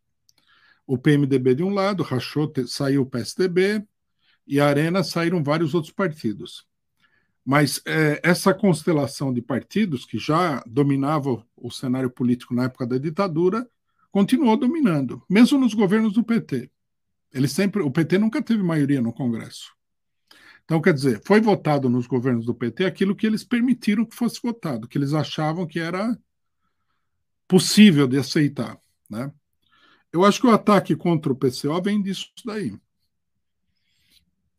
[0.85, 3.85] o PMDB de um lado, rachou, saiu o PSDB,
[4.45, 6.65] e a Arena saíram vários outros partidos.
[7.45, 12.97] Mas é, essa constelação de partidos, que já dominava o cenário político na época da
[12.97, 13.67] ditadura,
[14.13, 16.69] continuou dominando, mesmo nos governos do PT.
[17.33, 19.73] Ele sempre, o PT nunca teve maioria no Congresso.
[20.63, 24.39] Então, quer dizer, foi votado nos governos do PT aquilo que eles permitiram que fosse
[24.41, 26.15] votado, que eles achavam que era
[27.47, 28.79] possível de aceitar.
[29.09, 29.31] Né?
[30.11, 32.77] Eu acho que o ataque contra o PCO vem disso daí.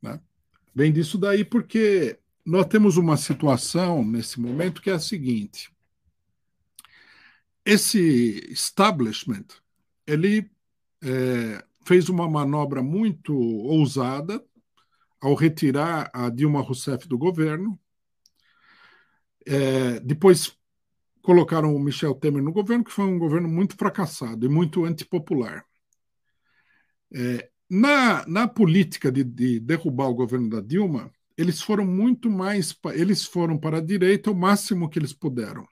[0.03, 0.21] Né?
[0.75, 5.73] Vem disso daí porque nós temos uma situação nesse momento que é a seguinte:
[7.65, 9.47] esse establishment
[10.07, 10.51] ele
[11.03, 14.45] é, fez uma manobra muito ousada
[15.21, 17.79] ao retirar a Dilma Rousseff do governo.
[19.47, 20.57] É, depois
[21.23, 25.65] colocaram o Michel Temer no governo, que foi um governo muito fracassado e muito antipopular.
[27.15, 32.77] É, na, na política de, de, derrubar o governo da Dilma, eles foram muito mais,
[32.95, 35.67] eles foram para a direita o máximo que eles puderam,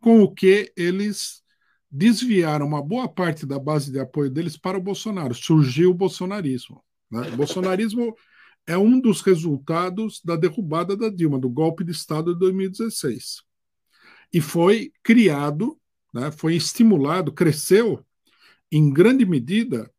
[0.00, 1.42] com o que eles
[1.90, 5.34] desviaram uma boa parte da base de apoio deles para o Bolsonaro.
[5.34, 6.84] Surgiu o bolsonarismo.
[7.10, 7.28] Né?
[7.32, 8.14] O bolsonarismo
[8.66, 13.46] é um dos resultados da derrubada da Dilma, do golpe de Estado de 2016
[14.32, 15.78] e foi criado,
[16.12, 18.04] né, foi estimulado, cresceu
[18.70, 19.90] em grande medida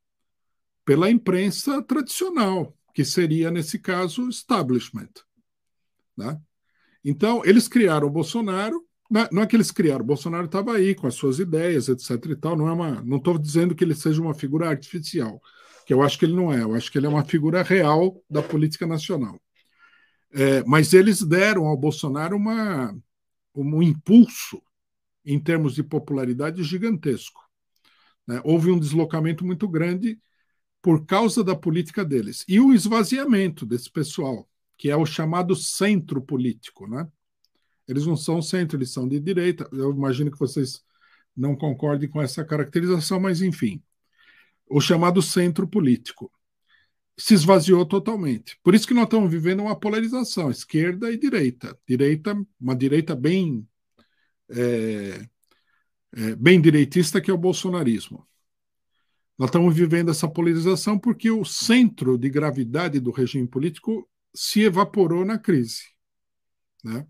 [0.86, 5.10] pela imprensa tradicional, que seria, nesse caso, establishment.
[6.16, 6.40] Né?
[7.04, 11.08] Então, eles criaram o Bolsonaro, não é que eles criaram, o Bolsonaro estava aí com
[11.08, 12.12] as suas ideias, etc.
[12.32, 15.42] e tal, não é uma, não estou dizendo que ele seja uma figura artificial,
[15.86, 18.22] que eu acho que ele não é, eu acho que ele é uma figura real
[18.30, 19.40] da política nacional.
[20.34, 22.94] É, mas eles deram ao Bolsonaro uma,
[23.56, 24.62] um impulso
[25.26, 27.42] em termos de popularidade gigantesco.
[28.26, 28.42] Né?
[28.44, 30.20] Houve um deslocamento muito grande
[30.82, 32.46] por causa da política deles.
[32.48, 36.88] E o esvaziamento desse pessoal, que é o chamado centro político.
[36.88, 37.08] Né?
[37.88, 39.68] Eles não são centro, eles são de direita.
[39.72, 40.84] Eu imagino que vocês
[41.36, 43.82] não concordem com essa caracterização, mas enfim.
[44.70, 46.32] O chamado centro político
[47.18, 48.60] se esvaziou totalmente.
[48.64, 51.78] Por isso que nós estamos vivendo uma polarização, esquerda e direita.
[51.88, 53.68] Direita, uma direita bem
[54.50, 55.28] é,
[56.14, 58.28] é, bem direitista, que é o bolsonarismo.
[59.38, 65.24] Nós estamos vivendo essa polarização porque o centro de gravidade do regime político se evaporou
[65.24, 65.84] na crise.
[66.84, 67.06] Né?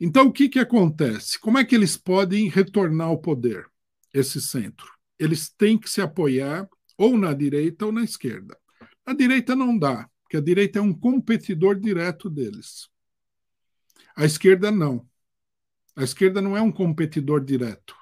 [0.00, 1.38] Então, o que, que acontece?
[1.38, 3.66] Como é que eles podem retornar ao poder,
[4.12, 4.92] esse centro?
[5.18, 8.58] Eles têm que se apoiar ou na direita ou na esquerda.
[9.06, 12.88] A direita não dá, porque a direita é um competidor direto deles.
[14.16, 15.06] A esquerda não.
[15.96, 17.94] A esquerda não é um competidor direto.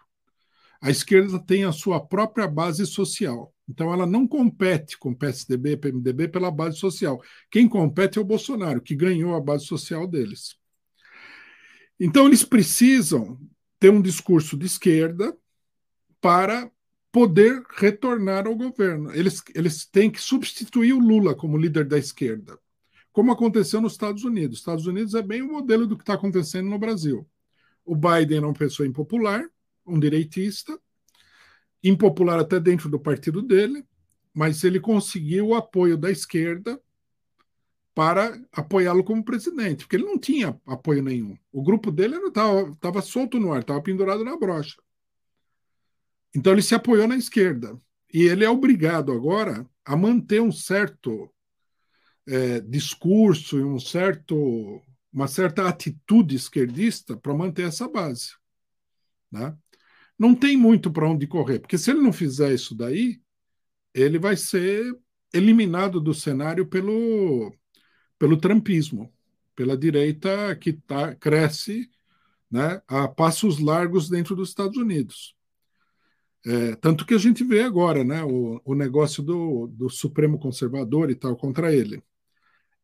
[0.80, 3.54] A esquerda tem a sua própria base social.
[3.68, 7.20] Então ela não compete com PSDB, PMDB pela base social.
[7.50, 10.56] Quem compete é o Bolsonaro, que ganhou a base social deles.
[12.04, 13.38] Então eles precisam
[13.78, 15.38] ter um discurso de esquerda
[16.20, 16.68] para
[17.12, 19.14] poder retornar ao governo.
[19.14, 22.58] Eles, eles têm que substituir o Lula como líder da esquerda,
[23.12, 24.56] como aconteceu nos Estados Unidos.
[24.56, 27.24] Os Estados Unidos é bem o modelo do que está acontecendo no Brasil.
[27.84, 29.48] O Biden é uma pessoa impopular,
[29.86, 30.76] um direitista,
[31.84, 33.86] impopular até dentro do partido dele,
[34.34, 36.80] mas ele conseguiu o apoio da esquerda
[37.94, 41.36] para apoiá-lo como presidente, porque ele não tinha apoio nenhum.
[41.52, 44.76] O grupo dele estava solto no ar, estava pendurado na brocha.
[46.34, 47.78] Então ele se apoiou na esquerda.
[48.12, 51.30] E ele é obrigado agora a manter um certo
[52.26, 54.80] é, discurso e um certo,
[55.12, 58.32] uma certa atitude esquerdista para manter essa base.
[59.30, 59.56] Né?
[60.18, 63.20] Não tem muito para onde correr, porque se ele não fizer isso daí,
[63.94, 64.94] ele vai ser
[65.32, 67.52] eliminado do cenário pelo,
[68.22, 69.12] pelo trumpismo,
[69.52, 71.90] pela direita que tá, cresce
[72.48, 75.34] né, a passos largos dentro dos Estados Unidos.
[76.46, 81.10] É, tanto que a gente vê agora né, o, o negócio do, do Supremo Conservador
[81.10, 82.00] e tal contra ele.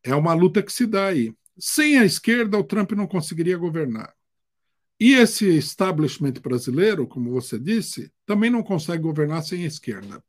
[0.03, 1.33] É uma luta que se dá aí.
[1.57, 4.13] Sem a esquerda, o Trump não conseguiria governar.
[4.99, 10.21] E esse establishment brasileiro, como você disse, também não consegue governar sem a esquerda.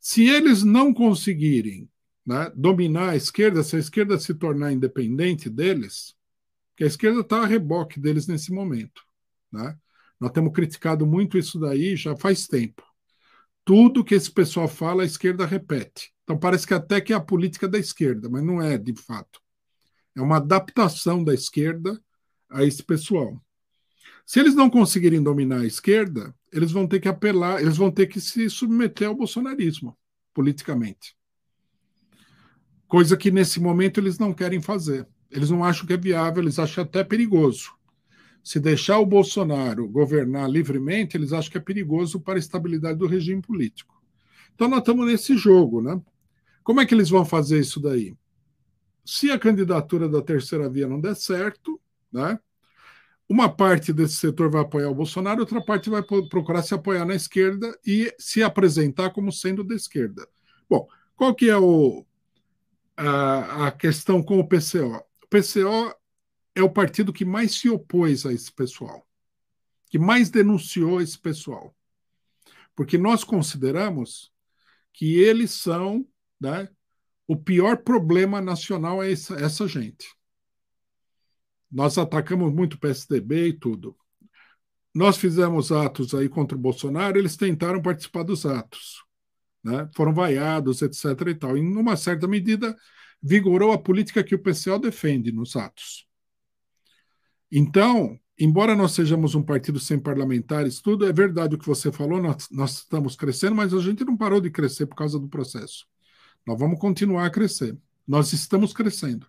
[0.00, 1.88] Se eles não conseguirem
[2.26, 6.14] né, dominar a esquerda, se a esquerda se tornar independente deles,
[6.76, 9.02] que a esquerda está a reboque deles nesse momento.
[9.52, 9.76] Né?
[10.18, 12.82] Nós temos criticado muito isso daí já faz tempo.
[13.64, 16.12] Tudo que esse pessoal fala, a esquerda repete.
[16.24, 19.40] Então parece que até que é a política da esquerda, mas não é de fato.
[20.16, 22.00] É uma adaptação da esquerda
[22.50, 23.40] a esse pessoal.
[24.26, 28.06] Se eles não conseguirem dominar a esquerda, eles vão ter que apelar, eles vão ter
[28.06, 29.96] que se submeter ao bolsonarismo
[30.32, 31.14] politicamente.
[32.94, 35.04] Coisa que nesse momento eles não querem fazer.
[35.28, 37.72] Eles não acham que é viável, eles acham até perigoso
[38.40, 43.08] se deixar o Bolsonaro governar livremente, eles acham que é perigoso para a estabilidade do
[43.08, 44.00] regime político.
[44.54, 46.00] Então nós estamos nesse jogo, né?
[46.62, 48.14] Como é que eles vão fazer isso daí?
[49.04, 51.80] Se a candidatura da terceira via não der certo,
[52.12, 52.38] né?
[53.28, 57.16] Uma parte desse setor vai apoiar o Bolsonaro, outra parte vai procurar se apoiar na
[57.16, 60.28] esquerda e se apresentar como sendo da esquerda.
[60.70, 62.06] Bom, qual que é o,
[62.96, 65.02] a, questão com o PCO?
[65.22, 65.94] O PCO
[66.54, 69.06] é o partido que mais se opôs a esse pessoal,
[69.88, 71.74] que mais denunciou esse pessoal.
[72.74, 74.32] Porque nós consideramos
[74.92, 76.06] que eles são
[76.40, 76.68] né,
[77.26, 80.06] o pior problema nacional é essa, essa gente.
[81.70, 83.96] Nós atacamos muito o PSDB e tudo.
[84.94, 89.02] Nós fizemos atos aí contra o Bolsonaro, eles tentaram participar dos atos.
[89.64, 89.88] Né?
[89.96, 91.04] Foram vaiados, etc.
[91.28, 91.56] e tal.
[91.56, 92.76] Em uma certa medida,
[93.22, 96.06] vigorou a política que o PCO defende nos atos.
[97.50, 102.20] Então, embora nós sejamos um partido sem parlamentares, tudo é verdade o que você falou,
[102.20, 105.86] nós, nós estamos crescendo, mas a gente não parou de crescer por causa do processo.
[106.46, 107.76] Nós vamos continuar a crescer.
[108.06, 109.26] Nós estamos crescendo.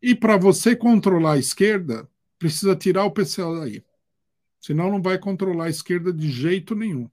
[0.00, 2.08] E para você controlar a esquerda,
[2.38, 3.82] precisa tirar o PCO daí.
[4.60, 7.10] Senão não vai controlar a esquerda de jeito nenhum.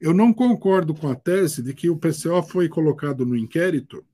[0.00, 4.04] Eu não concordo com a tese de que o PCO foi colocado no inquérito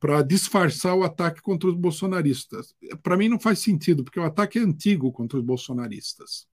[0.00, 2.74] para disfarçar o ataque contra os bolsonaristas.
[3.02, 6.46] Para mim não faz sentido, porque o ataque é antigo contra os bolsonaristas.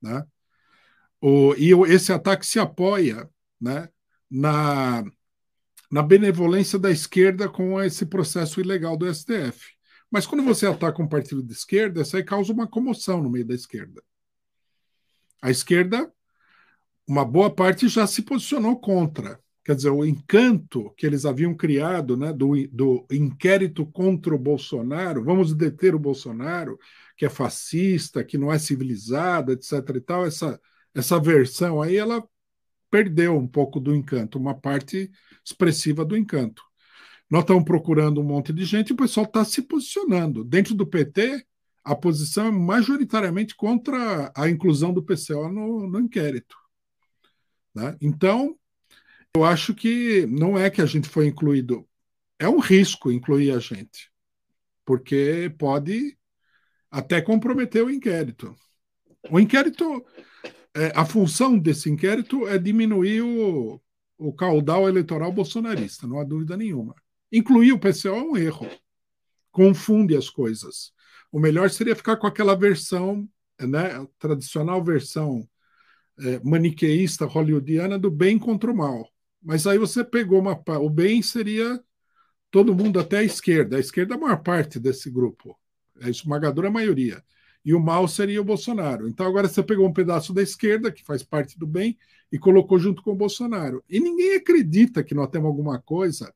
[0.00, 0.24] Né?
[1.20, 3.28] O, e esse ataque se apoia
[3.60, 3.88] né,
[4.30, 5.04] na,
[5.90, 9.74] na benevolência da esquerda com esse processo ilegal do STF.
[10.10, 13.44] Mas quando você ataca um partido de esquerda, isso aí causa uma comoção no meio
[13.44, 14.00] da esquerda.
[15.42, 16.12] A esquerda,
[17.06, 22.16] uma boa parte já se posicionou contra quer dizer, o encanto que eles haviam criado
[22.16, 26.78] né, do, do inquérito contra o Bolsonaro, vamos deter o Bolsonaro,
[27.16, 29.72] que é fascista, que não é civilizado, etc.
[29.96, 30.60] e tal, essa,
[30.94, 32.22] essa versão aí, ela
[32.90, 35.10] perdeu um pouco do encanto, uma parte
[35.42, 36.62] expressiva do encanto.
[37.30, 40.44] Nós estamos procurando um monte de gente e o pessoal está se posicionando.
[40.44, 41.44] Dentro do PT,
[41.82, 46.63] a posição é majoritariamente contra a inclusão do PCO no, no inquérito.
[47.74, 47.96] Né?
[48.00, 48.56] Então,
[49.36, 51.86] eu acho que não é que a gente foi incluído.
[52.38, 54.10] É um risco incluir a gente,
[54.84, 56.16] porque pode
[56.90, 58.54] até comprometer o inquérito.
[59.30, 60.04] O inquérito,
[60.74, 63.80] é, a função desse inquérito é diminuir o,
[64.18, 66.94] o caudal eleitoral bolsonarista, não há dúvida nenhuma.
[67.32, 68.68] Incluir o PCO é um erro,
[69.50, 70.92] confunde as coisas.
[71.32, 75.48] O melhor seria ficar com aquela versão, né, tradicional versão
[76.18, 79.08] é, maniqueísta hollywoodiana do bem contra o mal.
[79.42, 80.60] Mas aí você pegou uma.
[80.80, 81.82] O bem seria
[82.50, 83.76] todo mundo até a esquerda.
[83.76, 85.58] A esquerda é a maior parte desse grupo.
[86.00, 87.22] É a esmagadora maioria.
[87.64, 89.08] e o mal seria o Bolsonaro.
[89.08, 91.98] Então agora você pegou um pedaço da esquerda, que faz parte do bem,
[92.30, 93.82] e colocou junto com o Bolsonaro.
[93.88, 96.34] E ninguém acredita que nós temos alguma coisa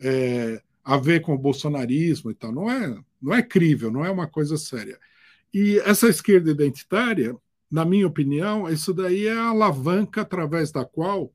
[0.00, 2.52] é, a ver com o bolsonarismo e tal.
[2.52, 4.98] Não é, não é crível, não é uma coisa séria.
[5.54, 7.36] E essa esquerda identitária,
[7.72, 11.32] na minha opinião, isso daí é a alavanca através da qual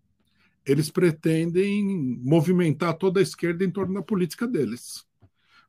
[0.65, 1.83] eles pretendem
[2.21, 5.07] movimentar toda a esquerda em torno da política deles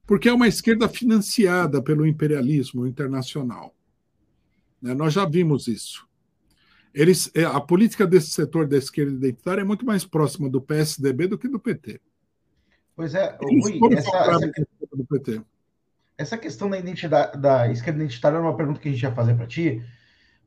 [0.08, 3.74] porque é uma esquerda financiada pelo imperialismo internacional.
[4.80, 4.94] Né?
[4.94, 6.08] Nós já vimos isso.
[6.94, 11.26] Eles, é, a política desse setor da esquerda identitária é muito mais próxima do PSDB
[11.26, 12.00] do que do PT.
[12.96, 15.44] Pois é, Rui, essa, essa,
[16.16, 19.34] essa questão da identidade da esquerda identitária é uma pergunta que a gente ia fazer
[19.34, 19.84] para ti,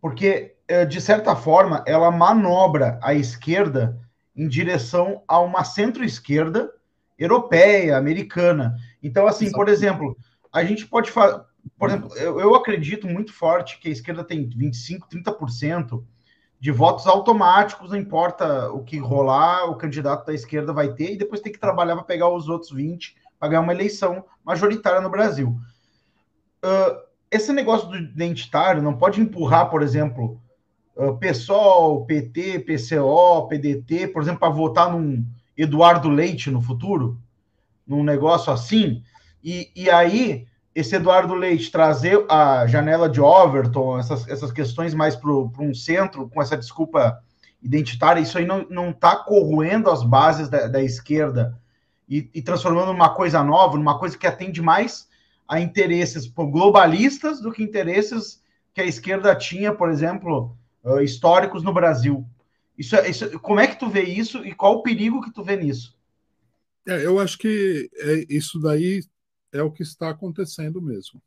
[0.02, 4.00] porque é, de certa forma ela manobra a esquerda
[4.36, 6.72] em direção a uma centro-esquerda
[7.18, 8.76] europeia, americana.
[9.04, 9.58] Então, assim, Exato.
[9.58, 10.18] por exemplo,
[10.52, 11.46] a gente pode falar.
[11.78, 16.04] Por exemplo, eu, eu, acredito muito forte que a esquerda tem 25%, 30%
[16.60, 21.18] de votos automáticos, não importa o que rolar, o candidato da esquerda vai ter, e
[21.18, 25.10] depois tem que trabalhar para pegar os outros 20% para ganhar uma eleição majoritária no
[25.10, 25.60] Brasil.
[26.64, 30.40] Uh, esse negócio do identitário não pode empurrar, por exemplo,
[30.96, 35.26] uh, PSOL, PT, PCO, PDT, por exemplo, para votar num
[35.58, 37.18] Eduardo Leite no futuro?
[37.92, 39.04] num negócio assim,
[39.44, 45.16] e, e aí esse Eduardo Leite trazer a janela de Overton, essas, essas questões mais
[45.16, 47.22] para um centro, com essa desculpa
[47.62, 51.60] identitária, isso aí não está corroendo as bases da, da esquerda
[52.08, 55.08] e, e, transformando numa coisa nova, numa coisa que atende mais
[55.52, 58.42] a interesses globalistas do que interesses
[58.74, 62.26] que a esquerda tinha, por exemplo, uh, históricos no Brasil.
[62.78, 65.44] Isso, é, isso, como é que tu vê isso e qual o perigo que tu
[65.44, 65.94] vê nisso?
[66.88, 69.04] É, eu acho que é, isso daí
[69.52, 71.22] é o que está acontecendo mesmo.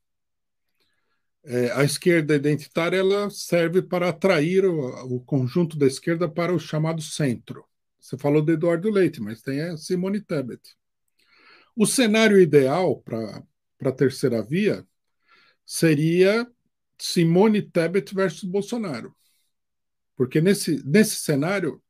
[1.44, 6.58] É, a esquerda identitária ela serve para atrair o, o, conjunto da esquerda para o
[6.58, 7.62] chamado centro.
[8.00, 10.62] Você falou de Eduardo Leite, mas tem a Simone Tebet.
[11.76, 13.42] O cenário ideal para
[13.90, 14.86] a terceira via
[15.64, 16.46] seria
[16.98, 19.14] Simone Tebet versus Bolsonaro.
[20.16, 21.82] Porque nesse, nesse cenário,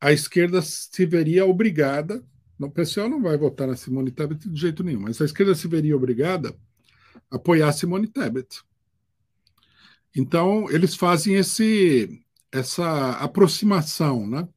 [0.00, 2.24] a esquerda se veria obrigada
[2.66, 5.68] o pessoal não vai votar na Simone Tebet de jeito nenhum, mas a esquerda se
[5.68, 6.56] veria obrigada
[7.30, 8.62] a apoiar Simone Tebet.
[10.14, 14.48] Então, eles fazem esse, essa aproximação, né?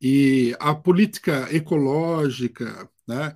[0.00, 3.34] E a política ecológica, né?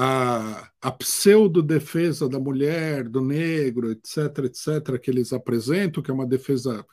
[0.00, 6.26] A, a pseudo-defesa da mulher, do negro, etc., etc., que eles apresentam, que é uma
[6.26, 6.86] defesa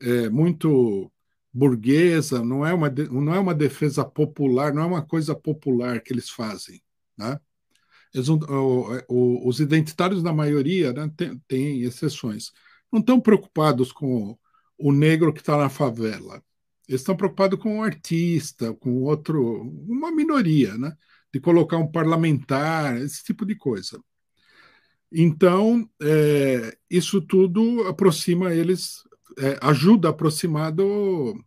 [0.00, 1.12] é, muito
[1.52, 6.12] burguesa, não é uma, não é uma defesa popular, não é uma coisa popular que
[6.12, 6.82] eles fazem.
[7.16, 7.38] Né?
[8.12, 8.40] Eles, o,
[9.08, 12.50] o, os identitários da maioria né, tem, tem, exceções.
[12.90, 14.36] Não estão preocupados com
[14.76, 16.42] o negro que está na favela.
[16.88, 20.96] Eles estão preocupados com o artista, com outro, uma minoria, né?
[21.32, 24.02] De colocar um parlamentar, esse tipo de coisa.
[25.10, 29.02] Então, é, isso tudo aproxima eles
[29.38, 31.38] é, ajuda a aproximar do,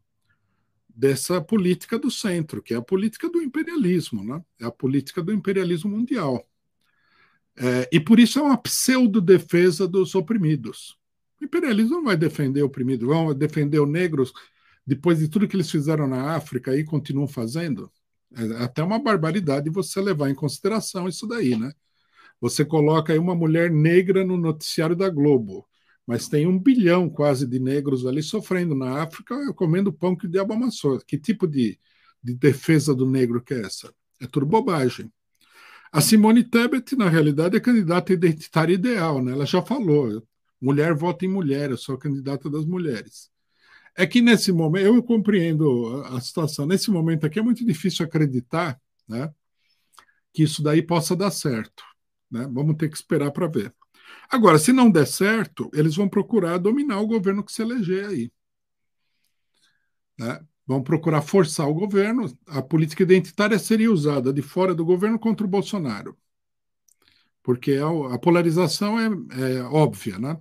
[0.96, 4.42] dessa política do centro, que é a política do imperialismo, né?
[4.60, 6.48] é a política do imperialismo mundial.
[7.58, 10.98] É, e por isso é uma pseudo-defesa dos oprimidos.
[11.42, 14.34] O imperialismo não vai defender o oprimido, vão defender os negros
[14.86, 17.92] depois de tudo que eles fizeram na África e continuam fazendo.
[18.36, 21.72] É até uma barbaridade você levar em consideração isso daí, né?
[22.42, 25.68] Você coloca aí uma mulher negra no noticiário da Globo
[26.06, 30.30] mas tem um bilhão quase de negros ali sofrendo na África, comendo pão que o
[30.30, 31.00] diabo amassou.
[31.00, 31.80] Que tipo de,
[32.24, 33.94] de defesa do negro que é essa?
[34.22, 35.12] É tudo bobagem.
[35.92, 39.32] A Simone Tebet, na realidade, é candidata identitária ideal, né?
[39.32, 40.24] Ela já falou,
[40.62, 43.32] mulher vota em mulher, eu sou a candidata das mulheres.
[43.98, 48.80] É que nesse momento, eu compreendo a situação, nesse momento aqui é muito difícil acreditar
[49.08, 49.34] né,
[50.34, 51.84] que isso daí possa dar certo.
[52.30, 52.46] Né?
[52.52, 53.74] Vamos ter que esperar para ver.
[54.30, 58.32] Agora, se não der certo, eles vão procurar dominar o governo que se eleger aí.
[60.18, 60.46] Né?
[60.68, 62.38] Vão procurar forçar o governo.
[62.48, 66.18] A política identitária seria usada de fora do governo contra o Bolsonaro.
[67.44, 70.38] Porque a, a polarização é, é óbvia, né?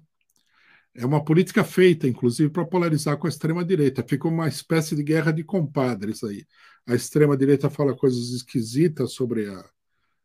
[0.96, 4.04] É uma política feita, inclusive, para polarizar com a extrema-direita.
[4.08, 6.46] Fica uma espécie de guerra de compadres aí.
[6.86, 9.64] A extrema-direita fala coisas esquisitas sobre a,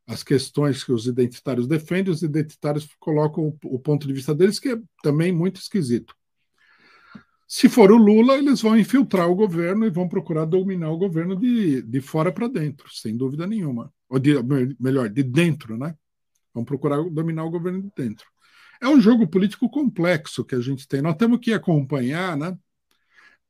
[0.06, 4.60] as questões que os identitários defendem, os identitários colocam o, o, ponto de vista deles,
[4.60, 6.16] que é também muito esquisito.
[7.48, 11.36] Se for o Lula, eles vão infiltrar o governo e vão procurar dominar o governo
[11.36, 13.92] de, de fora para dentro, sem dúvida nenhuma.
[14.08, 14.34] Ou de,
[14.80, 15.96] melhor, de dentro, né?
[16.54, 18.28] Vão procurar dominar o governo de dentro.
[18.82, 21.02] É um jogo político complexo que a gente tem.
[21.02, 22.58] Nós temos que acompanhar, né?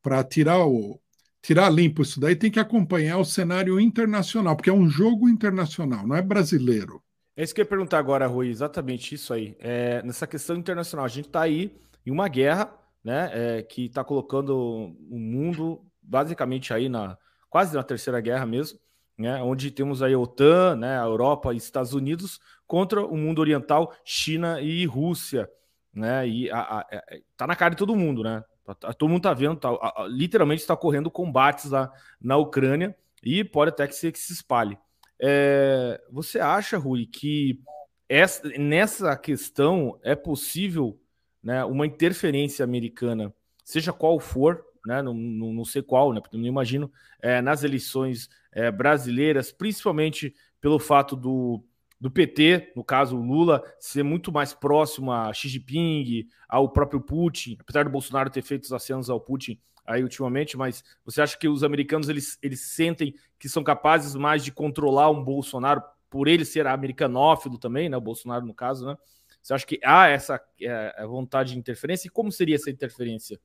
[0.02, 1.00] Para tirar o
[1.42, 6.06] tirar limpo isso daí, tem que acompanhar o cenário internacional, porque é um jogo internacional,
[6.06, 7.02] não é brasileiro.
[7.36, 9.56] É isso que eu ia perguntar agora, Rui, exatamente isso aí.
[9.60, 11.74] É, nessa questão internacional, a gente está aí
[12.06, 12.74] em uma guerra,
[13.04, 17.18] né, é, que está colocando o mundo basicamente aí na
[17.50, 18.78] quase na terceira guerra mesmo,
[19.20, 23.94] né, onde temos a OTAN, né, a Europa e Estados Unidos contra o mundo oriental,
[24.06, 25.50] China e Rússia,
[25.94, 28.94] né, e a, a, a, é, tá na cara de todo mundo, né, tá, tá,
[28.94, 29.70] todo mundo tá vendo, tá,
[30.08, 31.92] literalmente está correndo combates lá
[32.22, 34.78] na Ucrânia e pode até que ser que se espalhe.
[35.22, 37.60] É, você acha, Rui, que
[38.08, 40.98] essa, nessa questão é possível
[41.44, 43.34] né, uma interferência americana,
[43.66, 47.64] seja qual for, né, não, não, não sei qual, né, porque não imagino, é, nas
[47.64, 51.64] eleições é, brasileiras, principalmente pelo fato do,
[52.00, 57.02] do PT, no caso o Lula, ser muito mais próximo a Xi Jinping, ao próprio
[57.02, 61.38] Putin, apesar do Bolsonaro ter feito os acenos ao Putin aí ultimamente, mas você acha
[61.38, 66.28] que os americanos eles, eles sentem que são capazes mais de controlar um Bolsonaro por
[66.28, 68.96] ele ser americanófilo também, né, o Bolsonaro no caso, né?
[69.42, 73.40] Você acha que há essa é, vontade de interferência e como seria essa interferência?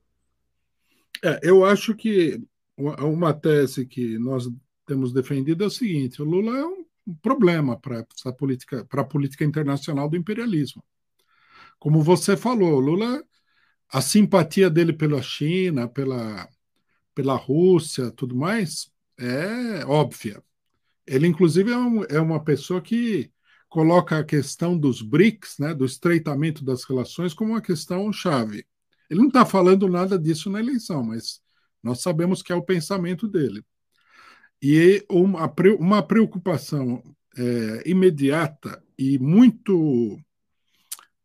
[1.23, 2.41] É, eu acho que
[2.77, 4.49] uma tese que nós
[4.85, 6.85] temos defendido é o seguinte: o Lula é um
[7.21, 10.83] problema para a política, política internacional do imperialismo.
[11.79, 13.23] Como você falou, Lula,
[13.89, 16.49] a simpatia dele pela China, pela,
[17.13, 20.43] pela Rússia, tudo mais, é óbvia.
[21.05, 23.31] Ele, inclusive, é, um, é uma pessoa que
[23.69, 28.65] coloca a questão dos BRICS, né, do estreitamento das relações, como uma questão chave.
[29.09, 31.41] Ele não está falando nada disso na eleição, mas
[31.83, 33.63] nós sabemos que é o pensamento dele.
[34.61, 37.03] E uma, uma preocupação
[37.37, 40.17] é, imediata e muito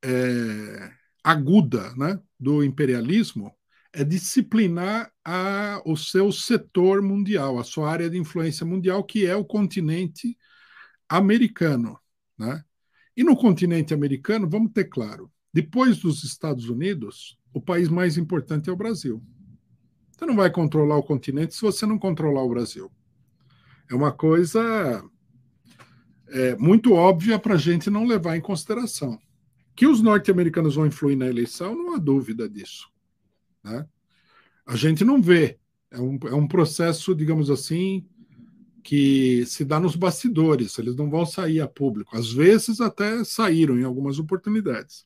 [0.02, 3.54] é, aguda né, do imperialismo
[3.92, 9.34] é disciplinar a, o seu setor mundial, a sua área de influência mundial, que é
[9.34, 10.36] o continente
[11.08, 11.98] americano.
[12.38, 12.62] Né?
[13.16, 18.70] E no continente americano, vamos ter claro, depois dos Estados Unidos, o país mais importante
[18.70, 19.22] é o Brasil.
[20.10, 22.90] Você não vai controlar o continente se você não controlar o Brasil.
[23.90, 25.02] É uma coisa
[26.28, 29.18] é, muito óbvia para a gente não levar em consideração.
[29.74, 32.88] Que os norte-americanos vão influir na eleição, não há dúvida disso.
[33.64, 33.86] Né?
[34.66, 35.58] A gente não vê.
[35.90, 38.06] É um, é um processo, digamos assim,
[38.82, 42.16] que se dá nos bastidores, eles não vão sair a público.
[42.16, 45.04] Às vezes até saíram em algumas oportunidades.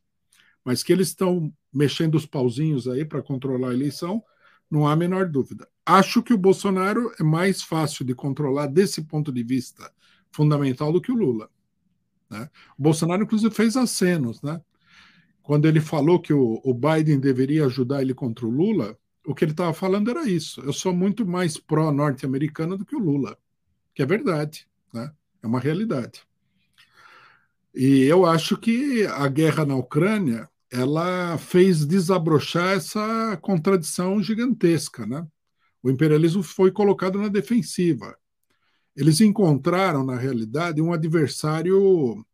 [0.65, 4.23] Mas que eles estão mexendo os pauzinhos aí para controlar a eleição,
[4.71, 5.69] não há a menor dúvida.
[5.85, 9.93] Acho que o Bolsonaro é mais fácil de controlar desse ponto de vista
[10.33, 11.51] fundamental do que o Lula.
[12.31, 12.49] Né?
[12.79, 14.41] O Bolsonaro, inclusive, fez acenos.
[14.43, 14.61] Né?
[15.43, 19.45] Quando ele falou que o, o Biden deveria ajudar ele contra o Lula, o que
[19.45, 20.61] ele estava falando era isso.
[20.61, 23.39] Eu sou muito mais pró-norte-americano do que o Lula,
[23.95, 25.12] que é verdade, né?
[25.43, 26.23] é uma realidade.
[27.75, 35.25] E eu acho que a guerra na Ucrânia ela fez desabrochar essa contradição gigantesca, né?
[35.81, 38.18] O imperialismo foi colocado na defensiva.
[38.97, 42.27] Eles encontraram, na realidade, um adversário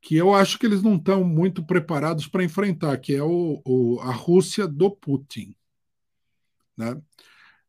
[0.00, 4.00] que eu acho que eles não estão muito preparados para enfrentar, que é o, o,
[4.00, 5.54] a Rússia do Putin.
[6.74, 6.98] Né?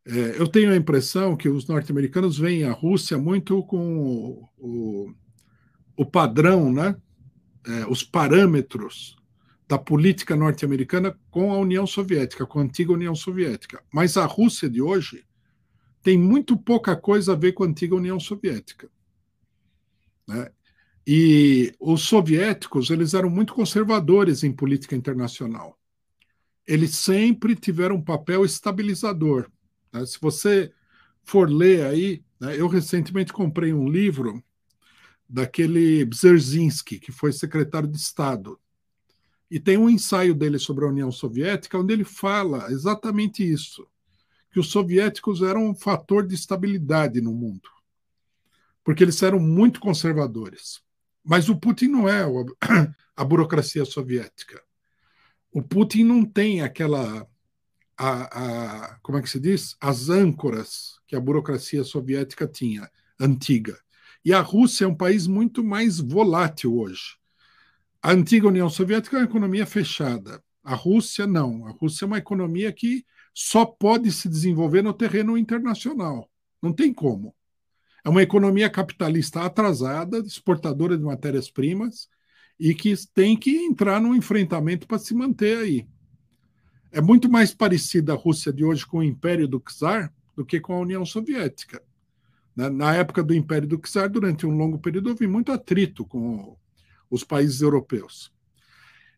[0.05, 5.13] É, eu tenho a impressão que os norte-americanos veem a Rússia muito com o,
[5.97, 6.95] o padrão, né?
[7.67, 9.20] É, os parâmetros
[9.71, 13.81] da política norte-americana com a União Soviética, com a antiga União Soviética.
[13.89, 15.23] Mas a Rússia de hoje
[16.03, 18.91] tem muito pouca coisa a ver com a antiga União Soviética.
[20.27, 20.51] Né?
[21.07, 25.79] E os soviéticos eles eram muito conservadores em política internacional.
[26.67, 29.49] Eles sempre tiveram um papel estabilizador.
[29.93, 30.05] Né?
[30.05, 30.69] Se você
[31.23, 32.59] for ler aí, né?
[32.59, 34.43] eu recentemente comprei um livro
[35.29, 38.59] daquele Brzezinski, que foi secretário de Estado
[39.51, 43.85] e tem um ensaio dele sobre a União Soviética, onde ele fala exatamente isso:
[44.49, 47.69] que os soviéticos eram um fator de estabilidade no mundo,
[48.81, 50.81] porque eles eram muito conservadores.
[51.21, 52.23] Mas o Putin não é
[53.15, 54.63] a burocracia soviética.
[55.51, 57.27] O Putin não tem aquela.
[57.97, 59.75] A, a, como é que se diz?
[59.81, 62.89] As âncoras que a burocracia soviética tinha,
[63.19, 63.77] antiga.
[64.23, 67.20] E a Rússia é um país muito mais volátil hoje.
[68.03, 70.43] A antiga União Soviética é uma economia fechada.
[70.63, 71.67] A Rússia não.
[71.67, 76.27] A Rússia é uma economia que só pode se desenvolver no terreno internacional.
[76.59, 77.35] Não tem como.
[78.03, 82.09] É uma economia capitalista atrasada, exportadora de matérias-primas,
[82.59, 85.87] e que tem que entrar no enfrentamento para se manter aí.
[86.91, 90.59] É muito mais parecida a Rússia de hoje com o Império do Czar do que
[90.59, 91.81] com a União Soviética.
[92.55, 96.57] Na, na época do Império do Czar, durante um longo período, houve muito atrito com
[97.11, 98.33] os países europeus.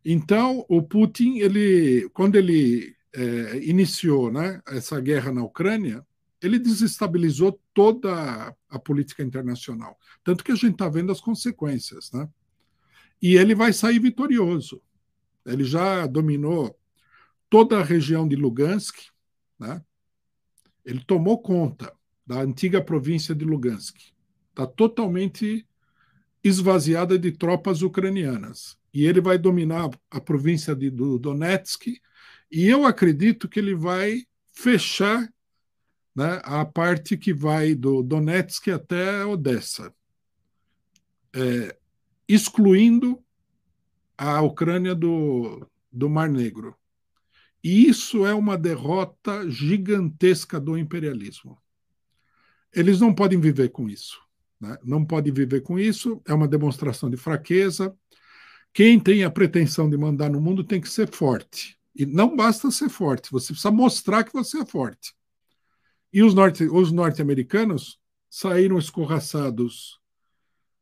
[0.03, 6.05] Então, o Putin, ele, quando ele é, iniciou né, essa guerra na Ucrânia,
[6.41, 9.97] ele desestabilizou toda a política internacional.
[10.23, 12.11] Tanto que a gente está vendo as consequências.
[12.11, 12.27] Né?
[13.21, 14.81] E ele vai sair vitorioso.
[15.45, 16.77] Ele já dominou
[17.49, 18.97] toda a região de Lugansk,
[19.57, 19.81] né?
[20.83, 21.93] ele tomou conta
[22.25, 23.95] da antiga província de Lugansk.
[24.49, 25.65] Está totalmente
[26.43, 28.77] esvaziada de tropas ucranianas.
[28.93, 31.99] E ele vai dominar a província de, do Donetsk,
[32.51, 35.27] e eu acredito que ele vai fechar
[36.15, 39.93] né, a parte que vai do Donetsk até Odessa,
[41.33, 41.75] é,
[42.27, 43.23] excluindo
[44.15, 46.75] a Ucrânia do, do Mar Negro.
[47.63, 51.57] E isso é uma derrota gigantesca do imperialismo.
[52.71, 54.21] Eles não podem viver com isso.
[54.63, 54.77] Né?
[54.81, 57.93] Não podem viver com isso, é uma demonstração de fraqueza.
[58.71, 61.77] Quem tem a pretensão de mandar no mundo tem que ser forte.
[61.93, 65.13] E não basta ser forte, você precisa mostrar que você é forte.
[66.13, 67.99] E os, norte, os norte-americanos
[68.29, 69.99] saíram escorraçados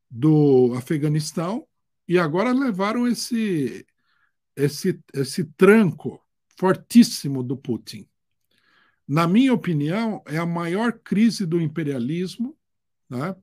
[0.10, 1.68] do Afeganistão
[2.08, 3.84] e agora levaram esse,
[4.56, 6.22] esse, esse tranco
[6.56, 8.08] fortíssimo do Putin.
[9.08, 12.56] Na minha opinião, é a maior crise do imperialismo,
[13.10, 13.36] né?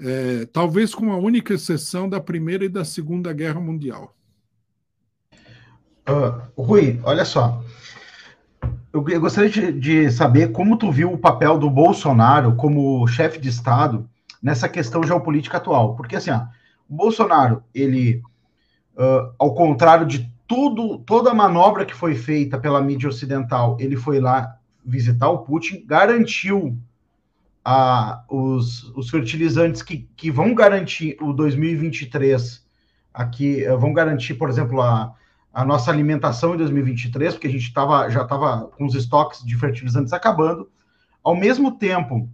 [0.00, 4.14] É, talvez com a única exceção da Primeira e da Segunda Guerra Mundial.
[6.08, 7.62] Uh, Rui, olha só.
[8.92, 13.38] Eu, eu gostaria de, de, saber como tu viu o papel do Bolsonaro como chefe
[13.38, 14.08] de Estado
[14.42, 15.94] nessa questão geopolítica atual.
[15.94, 16.46] Porque, assim, ó,
[16.88, 18.22] o Bolsonaro, ele,
[18.96, 23.96] uh, ao contrário de tudo, toda a manobra que foi feita pela mídia ocidental, ele
[23.96, 26.76] foi lá visitar o Putin, garantiu
[27.64, 32.64] a, os, os fertilizantes que, que vão garantir o 2023
[33.12, 35.14] aqui, eh, vão garantir, por exemplo, a,
[35.52, 39.56] a nossa alimentação em 2023, porque a gente tava, já estava com os estoques de
[39.56, 40.68] fertilizantes acabando.
[41.22, 42.28] Ao mesmo tempo,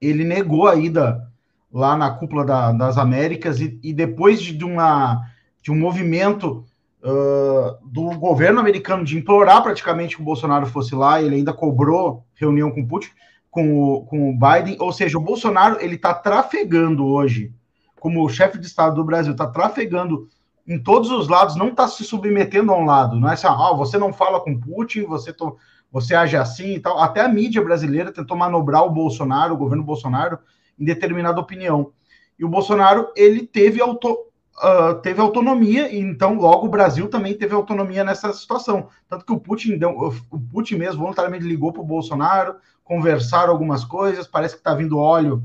[0.00, 1.30] ele negou a ida
[1.72, 5.22] lá na cúpula da, das Américas e, e depois de, uma,
[5.60, 6.64] de um movimento
[7.02, 12.24] uh, do governo americano de implorar praticamente que o Bolsonaro fosse lá, ele ainda cobrou
[12.34, 13.10] reunião com Putin,
[13.56, 17.54] com o, com o Biden, ou seja, o Bolsonaro ele está trafegando hoje,
[17.98, 20.28] como chefe de Estado do Brasil, está trafegando
[20.68, 23.18] em todos os lados, não está se submetendo a um lado.
[23.18, 25.56] Não é assim, ah, você não fala com Putin, você, to,
[25.90, 26.98] você age assim e tal.
[26.98, 30.38] Até a mídia brasileira tentou manobrar o Bolsonaro, o governo Bolsonaro,
[30.78, 31.92] em determinada opinião.
[32.38, 34.18] E o Bolsonaro, ele teve, auto,
[34.58, 38.88] uh, teve autonomia, e então logo o Brasil também teve autonomia nessa situação.
[39.08, 39.90] Tanto que o Putin, deu,
[40.30, 44.98] o Putin mesmo voluntariamente ligou para o Bolsonaro, conversaram algumas coisas, parece que está vindo
[44.98, 45.42] óleo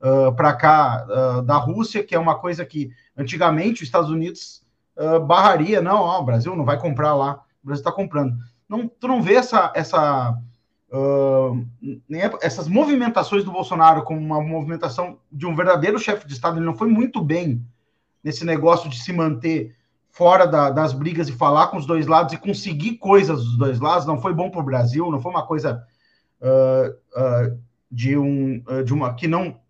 [0.00, 4.62] uh, para cá uh, da Rússia, que é uma coisa que antigamente os Estados Unidos
[4.96, 8.34] uh, barraria, não, ó, o Brasil não vai comprar lá, o Brasil está comprando.
[8.68, 10.36] Não, tu não vê essa, essa
[12.40, 16.74] essas movimentações do Bolsonaro como uma movimentação de um verdadeiro chefe de Estado, ele não
[16.74, 17.62] foi muito bem
[18.22, 19.76] nesse negócio de se manter
[20.10, 23.78] fora da, das brigas e falar com os dois lados e conseguir coisas dos dois
[23.78, 25.86] lados, não foi bom para o Brasil, não foi uma coisa
[26.40, 29.60] uh, uh, de um uh, de uma que não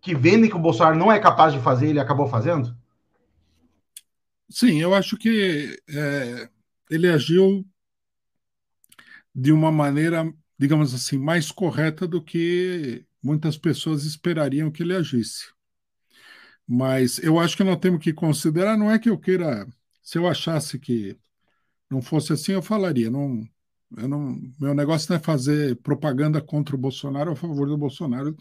[0.00, 2.74] que vendem que o Bolsonaro não é capaz de fazer, ele acabou fazendo?
[4.48, 6.48] Sim, eu acho que é,
[6.88, 7.66] ele agiu
[9.34, 15.52] de uma maneira, digamos assim, mais correta do que muitas pessoas esperariam que ele agisse.
[16.68, 19.66] Mas eu acho que nós temos que considerar, não é que eu queira,
[20.02, 21.18] se eu achasse que
[21.90, 23.10] não fosse assim, eu falaria.
[23.10, 23.42] Não,
[23.96, 28.36] eu não, meu negócio não é fazer propaganda contra o Bolsonaro a favor do Bolsonaro,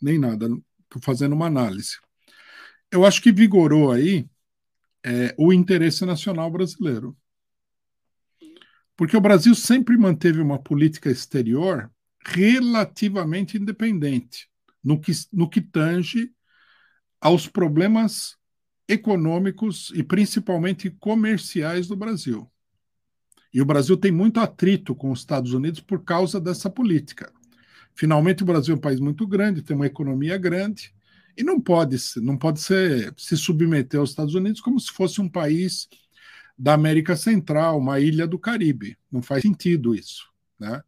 [0.00, 0.46] nem nada.
[0.46, 1.98] Estou fazendo uma análise.
[2.90, 4.28] Eu acho que vigorou aí
[5.04, 7.16] é, o interesse nacional brasileiro.
[8.96, 11.90] Porque o Brasil sempre manteve uma política exterior
[12.24, 14.48] relativamente independente
[14.84, 16.30] no que, no que tange
[17.22, 18.36] aos problemas
[18.88, 22.50] econômicos e principalmente comerciais do Brasil.
[23.54, 27.32] E o Brasil tem muito atrito com os Estados Unidos por causa dessa política.
[27.94, 30.92] Finalmente, o Brasil é um país muito grande, tem uma economia grande,
[31.36, 35.28] e não pode, não pode ser, se submeter aos Estados Unidos como se fosse um
[35.28, 35.88] país
[36.58, 38.98] da América Central, uma ilha do Caribe.
[39.10, 40.28] Não faz sentido isso.
[40.58, 40.82] Né?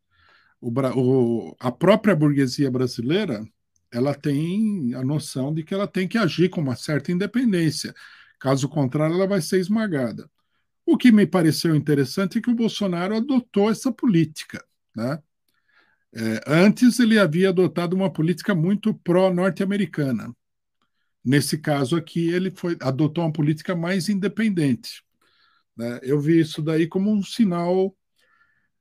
[0.61, 3.47] O, o, a própria burguesia brasileira
[3.95, 7.95] ela tem a noção de que ela tem que agir com uma certa independência,
[8.45, 10.31] Caso contrário, ela vai ser esmagada.
[10.85, 14.63] O que me pareceu interessante é que o Bolsonaro adotou essa política.
[14.95, 15.19] Né?
[16.15, 20.31] É, antes, ele havia adotado uma política muito pró-norte-americana.
[21.25, 25.03] Nesse caso aqui, ele foi, adotou uma política mais independente.
[25.75, 26.01] Né?
[26.03, 27.97] Eu vi isso daí como um sinal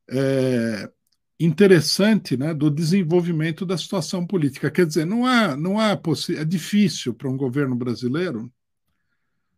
[0.10, 0.92] é,
[1.40, 4.72] interessante né, do desenvolvimento da situação política.
[4.72, 6.00] Quer dizer, não há, não há
[6.38, 8.52] é difícil para um governo brasileiro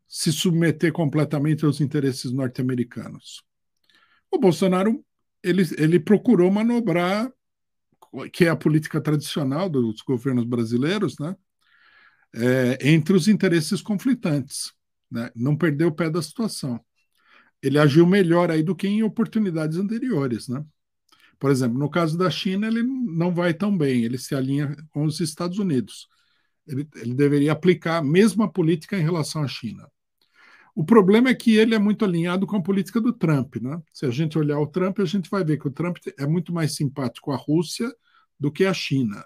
[0.07, 3.43] se submeter completamente aos interesses norte-americanos.
[4.31, 5.03] O Bolsonaro
[5.43, 7.31] ele, ele procurou manobrar,
[8.31, 11.35] que é a política tradicional dos governos brasileiros, né,
[12.33, 14.73] é, entre os interesses conflitantes.
[15.11, 16.83] Né, não perdeu o pé da situação.
[17.61, 20.47] Ele agiu melhor aí do que em oportunidades anteriores.
[20.47, 20.65] Né?
[21.39, 25.03] Por exemplo, no caso da China, ele não vai tão bem, ele se alinha com
[25.05, 26.07] os Estados Unidos.
[26.67, 29.87] Ele, ele deveria aplicar a mesma política em relação à China.
[30.75, 33.55] O problema é que ele é muito alinhado com a política do Trump.
[33.57, 33.81] Né?
[33.93, 36.53] Se a gente olhar o Trump, a gente vai ver que o Trump é muito
[36.53, 37.89] mais simpático à Rússia
[38.37, 39.25] do que à China.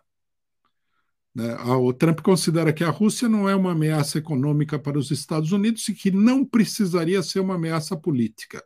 [1.33, 1.55] Né?
[1.55, 5.87] O Trump considera que a Rússia não é uma ameaça econômica para os Estados Unidos
[5.87, 8.63] e que não precisaria ser uma ameaça política.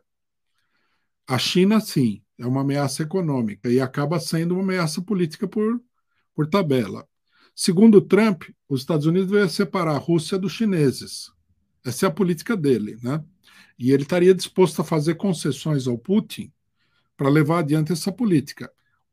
[1.26, 5.80] A China, sim, é uma ameaça econômica e acaba sendo uma ameaça política por,
[6.34, 7.06] por tabela.
[7.54, 11.30] Segundo Trump, os Estados Unidos devem separar a Rússia dos chineses.
[11.84, 13.22] Essa é a política dele, né?
[13.78, 16.52] E ele estaria disposto a fazer concessões ao Putin
[17.16, 18.70] para levar adiante essa política.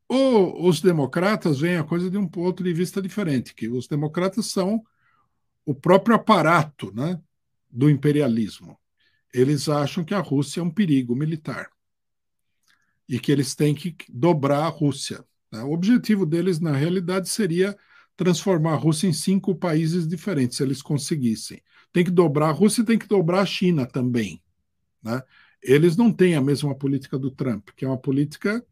[0.08, 4.46] Ou os democratas veem a coisa de um ponto de vista diferente, que os democratas
[4.46, 4.82] são
[5.64, 7.20] o próprio aparato né,
[7.70, 8.78] do imperialismo.
[9.32, 11.70] Eles acham que a Rússia é um perigo militar
[13.12, 15.24] e que eles têm que dobrar a Rússia.
[15.52, 15.62] Né?
[15.62, 17.76] O objetivo deles, na realidade, seria
[18.16, 22.82] transformar a Rússia em cinco países diferentes, se eles conseguissem tem que dobrar a Rússia
[22.82, 24.42] e tem que dobrar a China também.
[25.02, 25.22] Né?
[25.62, 28.64] Eles não têm a mesma política do Trump, que é uma política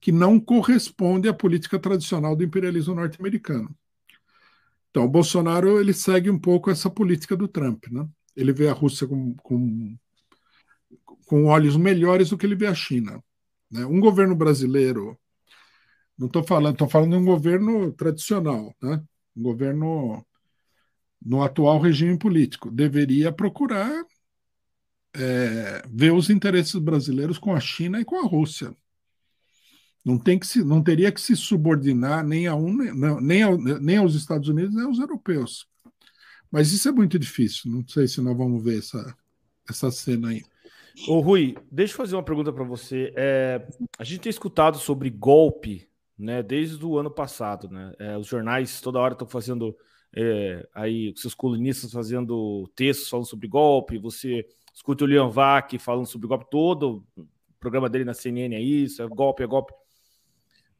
[0.00, 3.76] que não corresponde à política tradicional do imperialismo norte-americano.
[4.90, 7.84] Então, o Bolsonaro ele segue um pouco essa política do Trump.
[7.90, 8.08] Né?
[8.34, 9.96] Ele vê a Rússia com, com,
[11.26, 13.22] com olhos melhores do que ele vê a China.
[13.70, 13.84] Né?
[13.86, 15.18] Um governo brasileiro,
[16.18, 19.02] não estou falando, estou falando de um governo tradicional, né?
[19.36, 20.24] um governo
[21.20, 22.70] no atual regime político.
[22.70, 24.04] Deveria procurar
[25.14, 28.74] é, ver os interesses brasileiros com a China e com a Rússia.
[30.04, 32.74] Não, tem que se, não teria que se subordinar nem, a um,
[33.20, 35.66] nem, ao, nem aos Estados Unidos nem aos europeus.
[36.50, 37.70] Mas isso é muito difícil.
[37.70, 39.16] Não sei se nós vamos ver essa,
[39.68, 40.42] essa cena aí.
[41.08, 43.12] Ô Rui, deixa eu fazer uma pergunta para você.
[43.16, 43.66] É,
[43.98, 45.88] a gente tem escutado sobre golpe
[46.18, 47.68] né, desde o ano passado.
[47.68, 47.92] Né?
[47.98, 49.76] É, os jornais toda hora estão fazendo
[50.14, 56.06] é, aí seus colunistas fazendo textos falando sobre golpe, você escuta o Leon Vac falando
[56.06, 57.26] sobre golpe, todo o
[57.58, 59.72] programa dele na CNN é isso, é golpe, é golpe.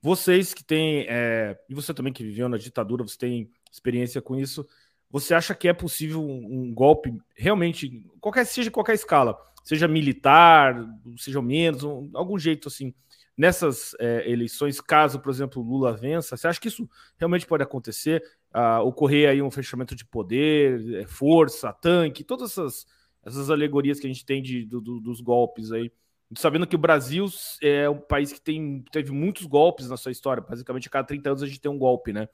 [0.03, 4.35] Vocês que têm, é, e você também que viveu na ditadura, você tem experiência com
[4.35, 4.67] isso,
[5.11, 10.87] você acha que é possível um, um golpe realmente, qualquer seja qualquer escala, seja militar,
[11.17, 12.95] seja menos, um, algum jeito assim,
[13.37, 16.89] nessas é, eleições, caso, por exemplo, Lula vença, você acha que isso
[17.19, 18.23] realmente pode acontecer?
[18.55, 22.87] uh, ocorrer aí um fechamento de poder, é, força, tanque, todas essas,
[23.25, 25.91] essas alegorias que a gente tem de, do, do, dos golpes aí.
[26.37, 27.27] Sabendo que o Brasil
[27.61, 31.31] é um país que tem, teve muitos golpes na sua história, basicamente a cada 30
[31.31, 32.29] anos a gente tem um golpe, né?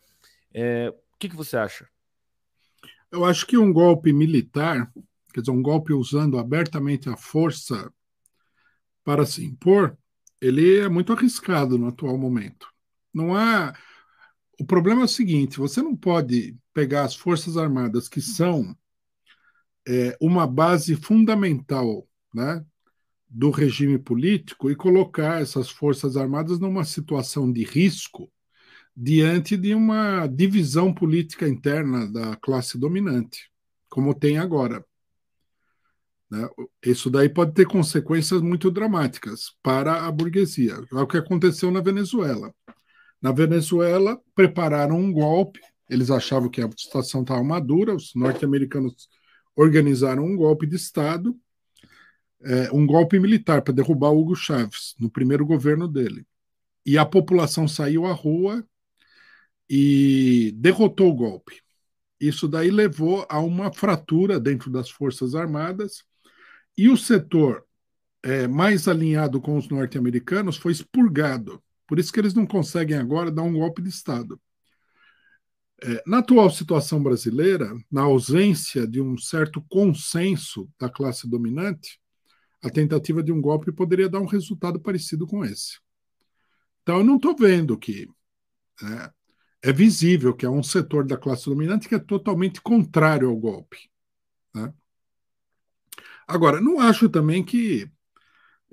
[0.53, 1.89] É, o que, que você acha?
[3.11, 4.93] Eu acho que um golpe militar,
[5.37, 7.93] quer dizer, um golpe usando abertamente a força
[9.05, 9.95] para se impor,
[10.41, 12.66] ele é muito arriscado no atual momento.
[13.12, 13.74] Não há
[14.59, 18.74] o problema é o seguinte: você não pode pegar as Forças Armadas, que são
[19.87, 22.64] é, uma base fundamental né,
[23.28, 28.32] do regime político, e colocar essas Forças Armadas numa situação de risco
[28.97, 33.51] diante de uma divisão política interna da classe dominante,
[33.91, 34.82] como tem agora.
[36.31, 36.49] Né?
[36.85, 40.74] Isso daí pode ter consequências muito dramáticas para a burguesia.
[40.93, 42.53] É o que aconteceu na Venezuela.
[43.20, 45.61] Na Venezuela, prepararam um golpe.
[45.89, 47.95] Eles achavam que a situação estava madura.
[47.95, 49.09] Os norte-americanos
[49.55, 51.35] organizaram um golpe de Estado,
[52.43, 56.27] é, um golpe militar para derrubar Hugo Chávez, no primeiro governo dele.
[56.85, 58.64] E a população saiu à rua
[59.68, 61.62] e derrotou o golpe.
[62.20, 66.05] Isso daí levou a uma fratura dentro das Forças Armadas
[66.77, 67.64] e o setor
[68.22, 71.62] é, mais alinhado com os norte-americanos foi expurgado.
[71.87, 74.41] Por isso que eles não conseguem agora dar um golpe de Estado.
[75.83, 82.01] É, na atual situação brasileira, na ausência de um certo consenso da classe dominante,
[82.62, 85.79] a tentativa de um golpe poderia dar um resultado parecido com esse.
[86.83, 88.09] Então, eu não estou vendo que.
[88.81, 89.11] Né,
[89.62, 93.91] é visível que há um setor da classe dominante que é totalmente contrário ao golpe.
[94.55, 94.72] Né?
[96.27, 97.89] Agora, não acho também que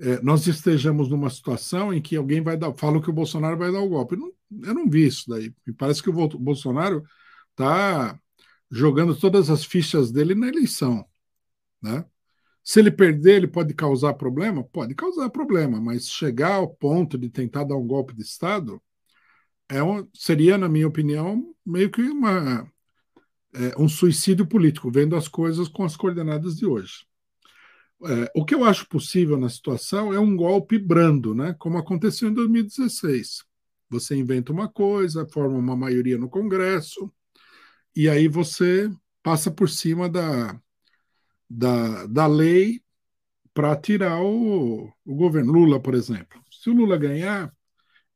[0.00, 3.70] é, nós estejamos numa situação em que alguém vai dar, fala que o Bolsonaro vai
[3.72, 4.16] dar o golpe.
[4.16, 4.32] Não,
[4.64, 5.54] eu não vi isso daí.
[5.66, 7.04] Me parece que o Bolsonaro
[7.50, 8.18] está
[8.70, 11.06] jogando todas as fichas dele na eleição.
[11.80, 12.04] Né?
[12.62, 14.64] Se ele perder, ele pode causar problema?
[14.64, 18.82] Pode causar problema, mas chegar ao ponto de tentar dar um golpe de Estado
[19.68, 22.70] é um, seria, na minha opinião, meio que uma,
[23.54, 27.06] é, um suicídio político, vendo as coisas com as coordenadas de hoje.
[28.06, 31.54] É, o que eu acho possível na situação é um golpe brando, né?
[31.58, 33.44] como aconteceu em 2016.
[33.88, 37.12] Você inventa uma coisa, forma uma maioria no Congresso,
[37.94, 38.90] e aí você
[39.22, 40.60] passa por cima da,
[41.48, 42.82] da, da lei
[43.54, 45.52] para tirar o, o governo.
[45.52, 46.42] Lula, por exemplo.
[46.50, 47.54] Se o Lula ganhar,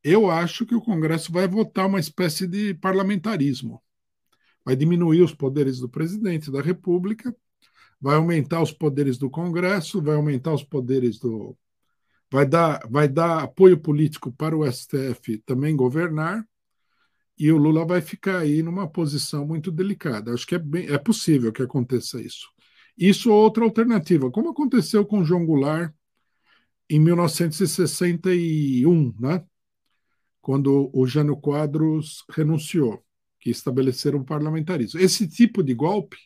[0.02, 3.82] eu acho que o Congresso vai votar uma espécie de parlamentarismo.
[4.64, 7.34] Vai diminuir os poderes do presidente da República
[8.00, 11.56] vai aumentar os poderes do Congresso, vai aumentar os poderes do.
[12.30, 16.46] Vai dar, vai dar apoio político para o STF também governar,
[17.38, 20.34] e o Lula vai ficar aí numa posição muito delicada.
[20.34, 22.48] Acho que é, bem, é possível que aconteça isso.
[22.96, 25.92] Isso ou outra alternativa, como aconteceu com João Goulart
[26.90, 29.44] em 1961, né?
[30.40, 33.04] quando o Jânio Quadros renunciou,
[33.38, 34.98] que estabeleceram o parlamentarismo.
[34.98, 36.16] Esse tipo de golpe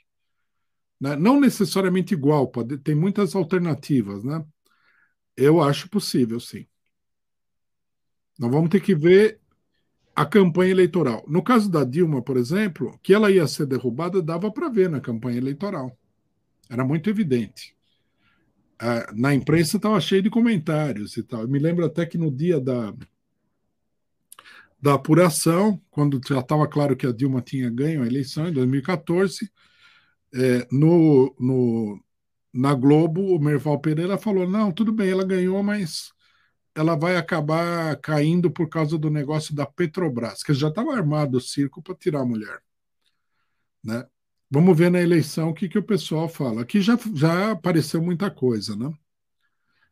[1.03, 1.17] né?
[1.17, 4.45] Não necessariamente igual, pode, tem muitas alternativas, né?
[5.37, 6.65] Eu acho possível, sim.
[8.39, 9.41] Nós vamos ter que ver
[10.15, 11.25] a campanha eleitoral.
[11.27, 15.01] No caso da Dilma, por exemplo, que ela ia ser derrubada, dava para ver na
[15.01, 15.99] campanha eleitoral.
[16.71, 17.77] Era muito evidente.
[19.15, 21.43] Na imprensa estava cheio de comentários e tal.
[21.43, 22.95] Eu me lembro até que no dia da,
[24.81, 29.51] da apuração, quando já estava claro que a Dilma tinha ganho a eleição, em 2014,
[30.35, 32.03] é, no, no,
[32.53, 36.12] na Globo, o Merval Pereira falou: não, tudo bem, ela ganhou, mas
[36.74, 41.41] ela vai acabar caindo por causa do negócio da Petrobras, que já estava armado o
[41.41, 42.62] circo para tirar a mulher.
[43.85, 44.07] Né?
[44.51, 46.62] Vamos ver na eleição o que, que o pessoal fala.
[46.62, 48.93] Aqui já, já apareceu muita coisa, né?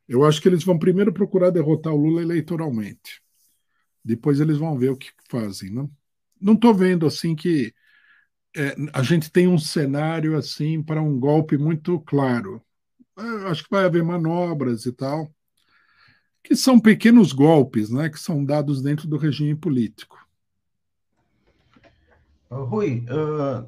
[0.09, 3.22] Eu acho que eles vão primeiro procurar derrotar o Lula eleitoralmente.
[4.05, 5.88] Depois eles vão ver o que fazem, né?
[6.41, 7.72] Não estou vendo assim que
[8.57, 12.62] é, a gente tem um cenário assim para um golpe muito claro.
[13.16, 15.30] Eu acho que vai haver manobras e tal,
[16.42, 20.18] que são pequenos golpes, né, que são dados dentro do regime político.
[22.51, 23.64] Rui, uh,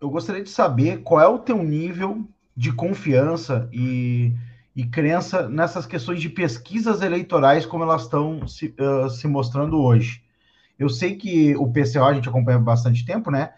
[0.00, 2.26] eu gostaria de saber qual é o teu nível
[2.56, 4.32] de confiança e,
[4.74, 10.24] e crença nessas questões de pesquisas eleitorais como elas estão se, uh, se mostrando hoje.
[10.76, 13.52] Eu sei que o PCO a gente acompanha há bastante tempo, né?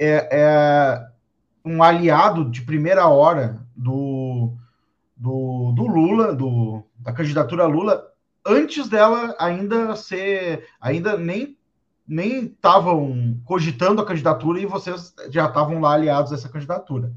[0.00, 1.06] É, é
[1.64, 4.54] um aliado de primeira hora do,
[5.16, 8.02] do, do Lula, do, da candidatura Lula,
[8.44, 11.56] antes dela ainda ser, ainda nem
[12.10, 17.12] nem estavam cogitando a candidatura e vocês já estavam lá aliados a essa candidatura.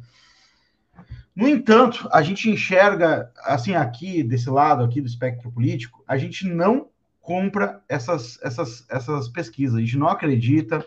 [1.35, 6.47] No entanto, a gente enxerga, assim, aqui, desse lado aqui do espectro político, a gente
[6.47, 10.85] não compra essas, essas, essas pesquisas, a gente não acredita,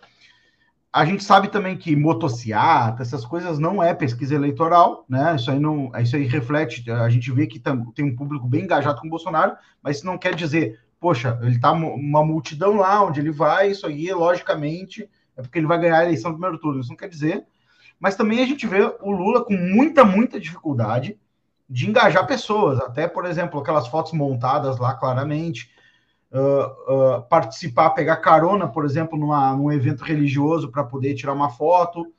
[0.96, 5.36] a gente sabe também que motociata, essas coisas não é pesquisa eleitoral, né?
[5.36, 8.98] Isso aí não, isso aí reflete, a gente vê que tem um público bem engajado
[8.98, 13.20] com o Bolsonaro, mas isso não quer dizer, poxa, ele tá uma multidão lá onde
[13.20, 16.80] ele vai, isso aí, logicamente, é porque ele vai ganhar a eleição do primeiro turno,
[16.80, 17.44] isso não quer dizer.
[18.00, 21.18] Mas também a gente vê o Lula com muita, muita dificuldade
[21.68, 25.70] de engajar pessoas, até, por exemplo, aquelas fotos montadas lá claramente,
[26.38, 32.12] uh, participar, pegar carona, por exemplo, numa, num evento religioso para poder tirar uma foto.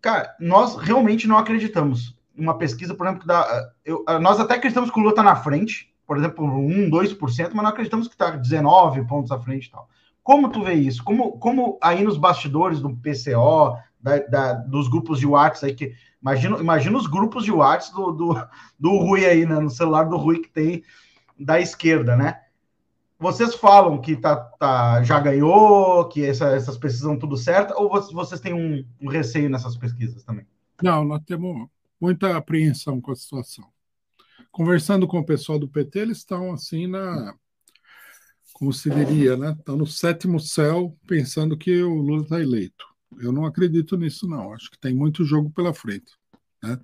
[0.00, 2.18] Cara, nós realmente não acreditamos.
[2.36, 5.92] Uma pesquisa, por exemplo, da, eu, nós até acreditamos que o Lula está na frente,
[6.06, 9.88] por exemplo, 1, 2%, mas não acreditamos que está 19 pontos à frente e tal.
[10.22, 11.02] Como tu vê isso?
[11.02, 15.94] Como, como aí nos bastidores do PCO, da, da, dos grupos de WhatsApp aí que.
[16.20, 18.48] Imagina, imagina os grupos de WhatsApp do, do,
[18.78, 19.58] do Rui aí, né?
[19.58, 20.84] No celular do Rui que tem
[21.38, 22.40] da esquerda, né?
[23.22, 28.40] Vocês falam que tá, tá, já ganhou, que essa, essas pesquisas tudo certo, ou vocês
[28.40, 30.44] têm um, um, receio nessas pesquisas também?
[30.82, 31.68] Não, nós temos
[32.00, 33.64] muita apreensão com a situação.
[34.50, 37.32] Conversando com o pessoal do PT, eles estão assim na.
[38.54, 39.54] Como se diria, né?
[39.56, 42.84] Estão no sétimo céu, pensando que o Lula está eleito.
[43.20, 44.52] Eu não acredito nisso, não.
[44.52, 46.12] Acho que tem muito jogo pela frente.
[46.60, 46.76] Né?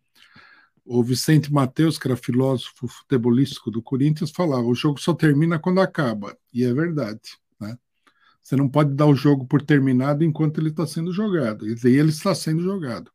[0.91, 5.83] O Vicente Mateus, que era filósofo futebolístico do Corinthians, falava: o jogo só termina quando
[5.83, 6.37] acaba.
[6.53, 7.39] E é verdade.
[7.61, 7.77] Né?
[8.43, 11.69] Você não pode dar o jogo por terminado enquanto ele está sendo jogado.
[11.69, 13.13] E ele está sendo jogado.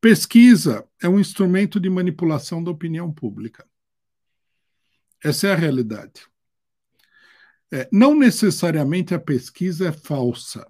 [0.00, 3.66] Pesquisa é um instrumento de manipulação da opinião pública.
[5.24, 6.28] Essa é a realidade.
[7.72, 10.64] É, não necessariamente a pesquisa é falsa.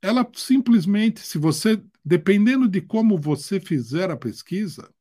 [0.00, 4.92] Ela simplesmente, se você, dependendo de como você fizer a pesquisa,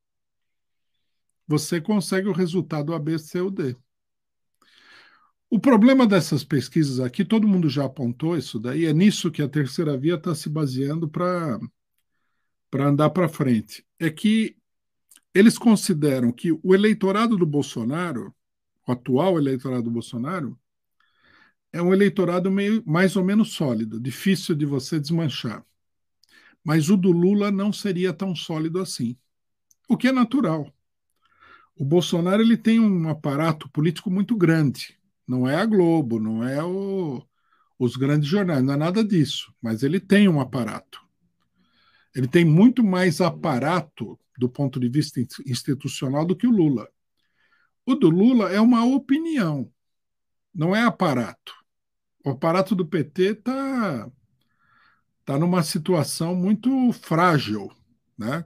[1.48, 3.76] você consegue o resultado A, B, C ou D.
[5.50, 9.50] O problema dessas pesquisas aqui, todo mundo já apontou isso daí, é nisso que a
[9.50, 11.60] terceira via está se baseando para
[12.70, 14.56] para andar para frente, é que
[15.34, 18.34] eles consideram que o eleitorado do Bolsonaro,
[18.88, 20.58] o atual eleitorado do Bolsonaro,
[21.74, 25.66] é um eleitorado meio, mais ou menos sólido, difícil de você desmanchar.
[26.64, 29.18] Mas o do Lula não seria tão sólido assim,
[29.90, 30.72] o que é natural.
[31.76, 34.98] O Bolsonaro ele tem um aparato político muito grande.
[35.28, 37.24] Não é a Globo, não é o,
[37.80, 39.54] os grandes jornais, não é nada disso.
[39.62, 41.02] Mas ele tem um aparato.
[42.14, 46.88] Ele tem muito mais aparato do ponto de vista institucional do que o Lula.
[47.86, 49.72] O do Lula é uma opinião,
[50.54, 51.54] não é aparato.
[52.24, 54.12] O aparato do PT está
[55.32, 57.72] tá numa situação muito frágil,
[58.18, 58.44] né?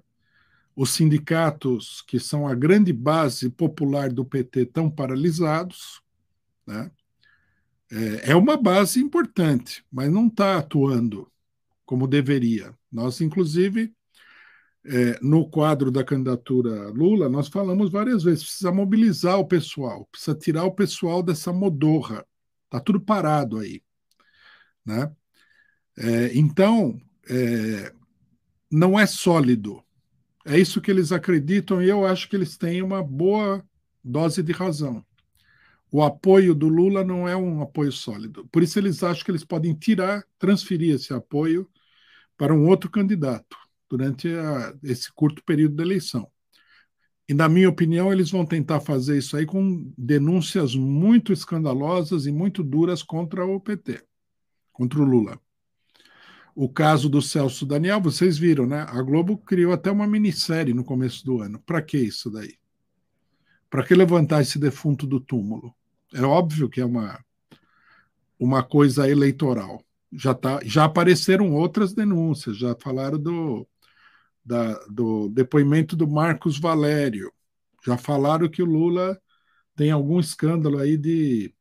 [0.75, 5.99] Os sindicatos, que são a grande base popular do PT, estão paralisados,
[6.67, 6.91] né?
[7.91, 11.31] É, é uma base importante, mas não está atuando
[11.85, 12.71] como deveria.
[12.91, 13.91] Nós, inclusive,
[14.85, 20.37] é, no quadro da candidatura Lula, nós falamos várias vezes: precisa mobilizar o pessoal, precisa
[20.37, 22.23] tirar o pessoal dessa modorra.
[22.65, 23.81] Está tudo parado aí.
[24.85, 25.11] Né?
[25.97, 27.93] É, então, é,
[28.71, 29.83] não é sólido.
[30.45, 33.63] É isso que eles acreditam e eu acho que eles têm uma boa
[34.03, 35.03] dose de razão.
[35.91, 38.47] O apoio do Lula não é um apoio sólido.
[38.51, 41.69] Por isso eles acham que eles podem tirar, transferir esse apoio
[42.37, 43.57] para um outro candidato
[43.89, 46.29] durante a, esse curto período da eleição.
[47.27, 52.31] E, na minha opinião, eles vão tentar fazer isso aí com denúncias muito escandalosas e
[52.31, 54.03] muito duras contra o PT,
[54.71, 55.39] contra o Lula.
[56.55, 58.85] O caso do Celso Daniel, vocês viram, né?
[58.87, 61.59] A Globo criou até uma minissérie no começo do ano.
[61.59, 62.57] Para que isso daí?
[63.69, 65.75] Para que levantar esse defunto do túmulo?
[66.13, 67.19] É óbvio que é uma,
[68.39, 69.85] uma coisa eleitoral
[70.15, 73.67] já, tá, já apareceram outras denúncias, já falaram do,
[74.43, 77.31] da, do depoimento do Marcos Valério,
[77.85, 79.19] já falaram que o Lula
[79.75, 81.53] tem algum escândalo aí de,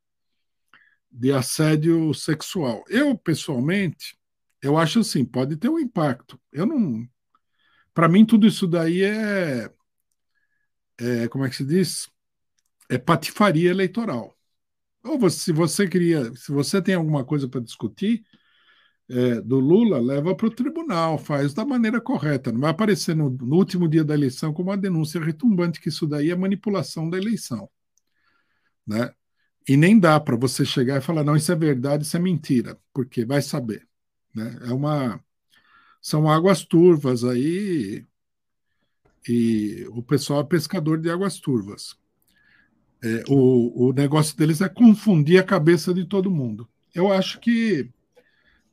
[1.11, 2.85] de assédio sexual.
[2.89, 4.17] Eu, pessoalmente,
[4.65, 6.41] eu acho assim, pode ter um impacto.
[6.53, 7.07] Eu não.
[7.95, 9.71] Para mim, tudo isso daí é,
[10.99, 11.29] é.
[11.29, 12.09] Como é que se diz?
[12.89, 14.37] É patifaria eleitoral.
[15.05, 18.25] Ou você, se você queria, se você tem alguma coisa para discutir,
[19.09, 22.51] é, do Lula, leva para o tribunal, faz da maneira correta.
[22.53, 26.07] Não vai aparecer no, no, último dia da eleição como uma denúncia retumbante que isso
[26.07, 27.69] daí é manipulação da eleição.
[28.87, 29.13] Né?
[29.69, 32.79] E nem dá para você chegar e falar, não, isso é verdade, isso é mentira,
[32.93, 33.87] porque vai saber.
[34.35, 34.59] Né?
[34.63, 35.21] É uma.
[36.01, 38.05] São águas turvas aí,
[39.27, 41.97] e o pessoal é pescador de águas turvas.
[43.03, 46.69] É, o, o negócio deles é confundir a cabeça de todo mundo.
[46.95, 47.91] Eu acho que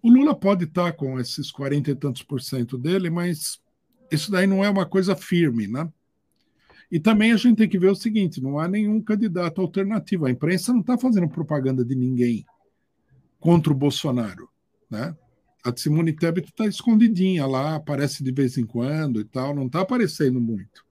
[0.01, 3.61] o Lula pode estar com esses 40 e tantos por cento dele, mas
[4.11, 5.89] isso daí não é uma coisa firme, né?
[6.91, 10.25] E também a gente tem que ver o seguinte: não há nenhum candidato alternativo.
[10.25, 12.45] A imprensa não está fazendo propaganda de ninguém
[13.39, 14.49] contra o Bolsonaro,
[14.89, 15.15] né?
[15.63, 19.81] A Simone Tebet está escondidinha lá, aparece de vez em quando e tal, não está
[19.81, 20.83] aparecendo muito.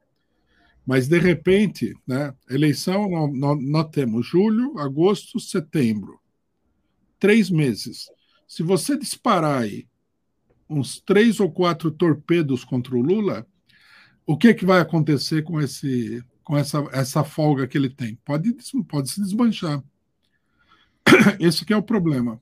[0.86, 6.20] Mas, de repente, né, eleição, nós, nós temos julho, agosto, setembro.
[7.18, 8.06] Três meses.
[8.46, 9.86] Se você disparar aí
[10.68, 13.46] uns três ou quatro torpedos contra o Lula,
[14.26, 18.16] o que, é que vai acontecer com, esse, com essa, essa folga que ele tem?
[18.24, 18.56] Pode,
[18.88, 19.82] pode se desmanchar.
[21.40, 22.40] Esse que é o problema.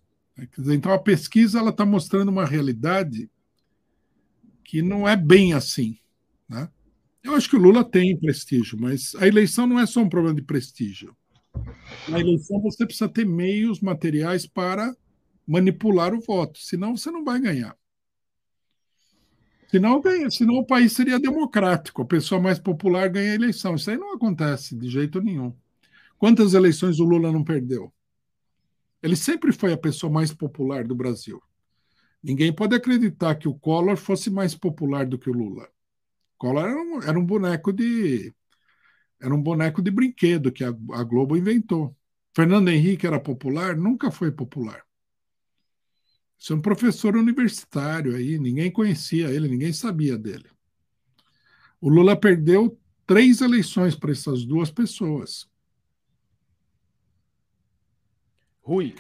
[0.56, 3.28] Dizer, então a pesquisa ela está mostrando uma realidade
[4.62, 5.98] que não é bem assim.
[6.48, 6.68] Né?
[7.22, 10.36] Eu acho que o Lula tem prestígio, mas a eleição não é só um problema
[10.36, 11.16] de prestígio.
[12.08, 14.94] Na eleição você precisa ter meios materiais para
[15.46, 17.76] manipular o voto, senão você não vai ganhar.
[19.70, 23.74] Senão, ganha, senão o país seria democrático, a pessoa mais popular ganha a eleição.
[23.74, 25.54] Isso aí não acontece de jeito nenhum.
[26.18, 27.92] Quantas eleições o Lula não perdeu?
[29.02, 31.42] Ele sempre foi a pessoa mais popular do Brasil.
[32.22, 35.68] Ninguém pode acreditar que o Collor fosse mais popular do que o Lula.
[36.36, 38.34] Collor era um, era um boneco de
[39.20, 41.96] era um boneco de brinquedo que a, a Globo inventou.
[42.34, 43.76] Fernando Henrique era popular?
[43.76, 44.84] Nunca foi popular.
[46.38, 50.48] Isso é um professor universitário aí, ninguém conhecia ele, ninguém sabia dele.
[51.80, 55.48] O Lula perdeu três eleições para essas duas pessoas.
[58.68, 58.94] Rui.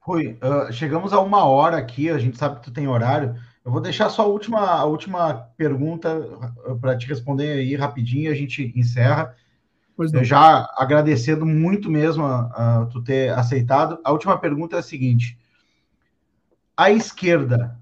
[0.00, 3.36] Rui uh, chegamos a uma hora aqui, a gente sabe que tu tem horário.
[3.64, 6.18] Eu vou deixar só a última, a última pergunta
[6.66, 9.32] uh, para te responder aí rapidinho, a gente encerra.
[10.22, 14.00] Já agradecendo muito mesmo a, a, tu ter aceitado.
[14.02, 15.38] A última pergunta é a seguinte:
[16.76, 17.78] a esquerda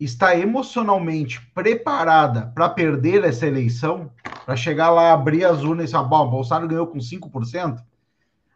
[0.00, 4.10] está emocionalmente preparada para perder essa eleição,
[4.46, 7.78] para chegar lá, abrir as urnas e falar, bom, Bolsonaro ganhou com 5%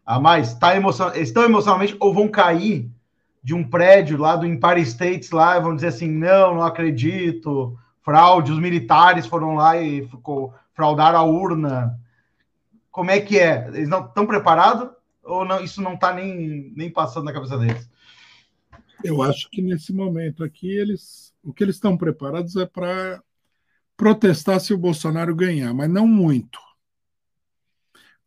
[0.04, 1.10] a mais, tá emocion...
[1.14, 2.90] estão emocionalmente ou vão cair
[3.42, 8.52] de um prédio lá do Empire States lá, vão dizer assim, não, não acredito, fraude,
[8.52, 11.98] os militares foram lá e ficou, fraudaram a urna.
[12.90, 13.68] Como é que é?
[13.68, 14.88] Eles não estão preparados
[15.24, 17.88] ou não, isso não está nem, nem passando na cabeça deles?
[19.02, 23.20] Eu acho que nesse momento aqui eles o que eles estão preparados é para
[23.96, 26.58] protestar se o Bolsonaro ganhar, mas não muito.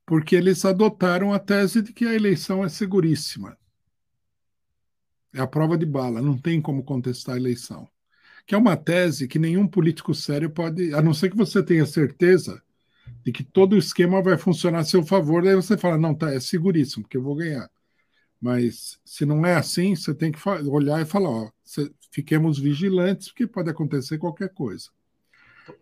[0.05, 3.57] Porque eles adotaram a tese de que a eleição é seguríssima.
[5.33, 7.89] É a prova de bala, não tem como contestar a eleição.
[8.45, 11.85] Que é uma tese que nenhum político sério pode, a não ser que você tenha
[11.85, 12.61] certeza
[13.23, 16.33] de que todo o esquema vai funcionar a seu favor, daí você fala, não, tá,
[16.33, 17.69] é seguríssimo, porque eu vou ganhar.
[18.39, 21.51] Mas se não é assim, você tem que olhar e falar, ó,
[22.11, 24.89] fiquemos vigilantes, porque pode acontecer qualquer coisa.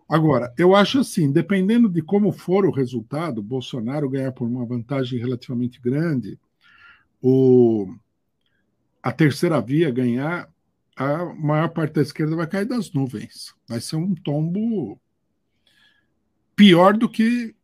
[0.08, 5.20] Agora, eu acho assim, dependendo de como for o resultado, Bolsonaro ganhar por uma vantagem
[5.20, 6.40] relativamente grande,
[7.22, 7.94] o,
[9.02, 10.50] a terceira via ganhar,
[10.96, 13.54] a maior parte da esquerda vai cair das nuvens.
[13.68, 15.00] Vai ser um tombo
[16.56, 17.56] pior do que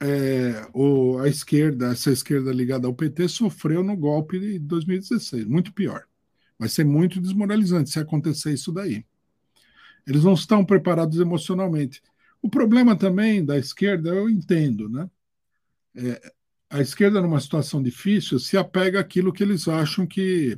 [0.00, 5.44] é, o, a esquerda, essa esquerda ligada ao PT, sofreu no golpe de 2016.
[5.44, 6.04] Muito pior.
[6.58, 9.04] Vai ser muito desmoralizante se acontecer isso daí.
[10.06, 12.02] Eles não estão preparados emocionalmente.
[12.42, 15.10] O problema também da esquerda, eu entendo, né?
[15.94, 16.32] É,
[16.70, 20.56] a esquerda, numa situação difícil, se apega àquilo que eles acham que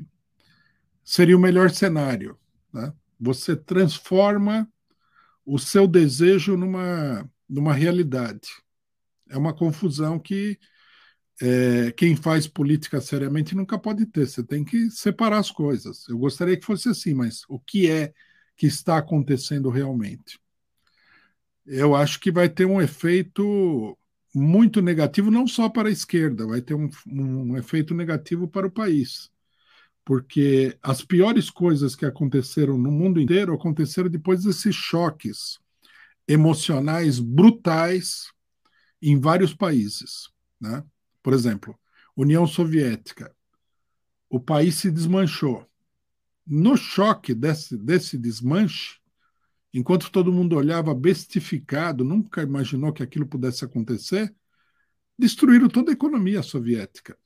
[1.03, 2.39] seria o melhor cenário.
[2.73, 2.93] Né?
[3.19, 4.69] Você transforma
[5.45, 8.49] o seu desejo numa, numa realidade
[9.33, 10.59] é uma confusão que
[11.41, 14.27] é, quem faz política seriamente nunca pode ter.
[14.27, 16.07] Você tem que separar as coisas.
[16.09, 18.13] Eu gostaria que fosse assim, mas o que é
[18.57, 20.41] que está acontecendo realmente?
[21.65, 23.97] Eu acho que vai ter um efeito
[24.35, 28.71] muito negativo, não só para a esquerda, vai ter um, um efeito negativo para o
[28.71, 29.31] país.
[30.05, 35.59] Porque as piores coisas que aconteceram no mundo inteiro aconteceram depois desses choques
[36.27, 38.33] emocionais brutais
[39.01, 40.31] em vários países.
[40.61, 40.83] Né?
[41.23, 41.79] Por exemplo,
[42.17, 43.35] União Soviética.
[44.29, 45.67] O país se desmanchou.
[46.47, 48.99] No choque desse, desse desmanche,
[49.73, 54.35] enquanto todo mundo olhava bestificado, nunca imaginou que aquilo pudesse acontecer,
[55.19, 57.17] destruíram toda a economia soviética.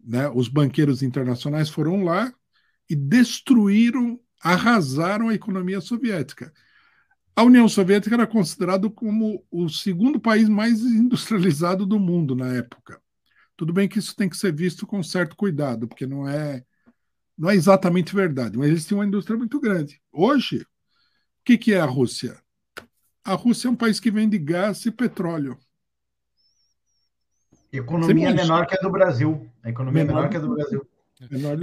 [0.00, 0.28] Né?
[0.28, 2.32] Os banqueiros internacionais foram lá
[2.88, 6.52] e destruíram, arrasaram a economia soviética.
[7.34, 12.98] A União Soviética era considerado como o segundo país mais industrializado do mundo na época.
[13.54, 16.64] Tudo bem que isso tem que ser visto com certo cuidado, porque não é
[17.36, 20.00] não é exatamente verdade, mas eles tinham uma indústria muito grande.
[20.12, 20.66] Hoje, o
[21.44, 22.40] que, que é a Rússia?
[23.24, 25.58] A Rússia é um país que vende gás e petróleo.
[27.72, 29.50] Economia menor que a do Brasil.
[29.62, 30.86] A economia menor, menor que a do Brasil.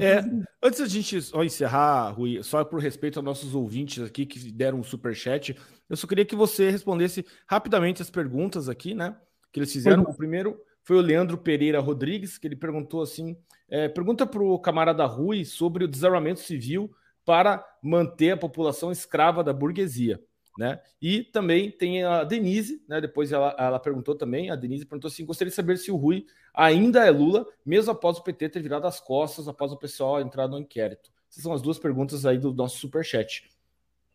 [0.01, 0.23] É,
[0.63, 4.79] antes da gente só encerrar, Rui, só por respeito aos nossos ouvintes aqui que deram
[4.79, 5.55] um super chat,
[5.87, 9.15] eu só queria que você respondesse rapidamente as perguntas aqui, né?
[9.51, 10.03] Que eles fizeram.
[10.03, 13.37] O primeiro foi o Leandro Pereira Rodrigues, que ele perguntou assim:
[13.69, 16.93] é, pergunta para o camarada Rui sobre o desarmamento civil
[17.25, 20.21] para manter a população escrava da burguesia.
[20.55, 20.79] Né?
[21.01, 23.01] E também tem a Denise, né?
[23.01, 26.27] Depois ela, ela perguntou também, a Denise perguntou assim: gostaria de saber se o Rui
[26.53, 30.47] ainda é Lula, mesmo após o PT ter virado as costas, após o pessoal entrar
[30.47, 31.11] no inquérito.
[31.27, 33.49] Essas são as duas perguntas aí do nosso superchat.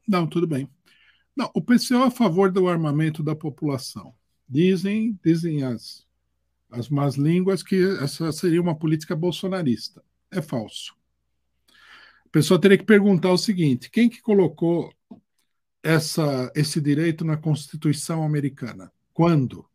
[0.07, 0.69] Não, tudo bem.
[1.37, 4.15] Não, o PCO é a favor do armamento da população.
[4.49, 6.07] Dizem, dizem as,
[6.71, 10.03] as más línguas que essa seria uma política bolsonarista.
[10.31, 10.95] É falso.
[12.27, 14.93] A pessoa teria que perguntar o seguinte: quem que colocou
[15.83, 18.93] essa, esse direito na Constituição americana?
[19.15, 19.67] Quando?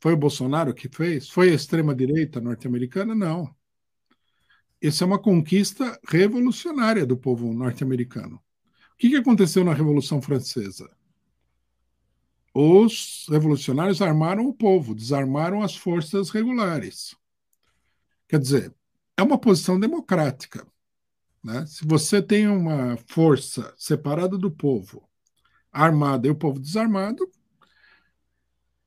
[0.00, 1.28] Foi o Bolsonaro que fez?
[1.28, 3.14] Foi a extrema-direita norte-americana?
[3.14, 3.54] Não.
[4.82, 8.36] Essa é uma conquista revolucionária do povo norte-americano.
[8.36, 10.90] O que, que aconteceu na Revolução Francesa?
[12.58, 17.14] Os revolucionários armaram o povo, desarmaram as forças regulares.
[18.26, 18.74] Quer dizer,
[19.14, 20.66] é uma posição democrática.
[21.44, 21.66] Né?
[21.66, 25.06] Se você tem uma força separada do povo,
[25.70, 27.30] armada e o povo desarmado,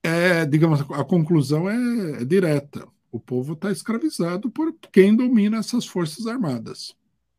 [0.01, 2.87] é, digamos, a conclusão é, é direta.
[3.11, 6.95] O povo está escravizado por quem domina essas forças armadas.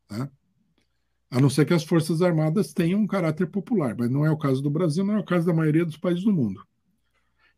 [0.09, 0.29] Né?
[1.31, 4.37] A não ser que as forças armadas tenham um caráter popular, mas não é o
[4.37, 6.61] caso do Brasil, não é o caso da maioria dos países do mundo.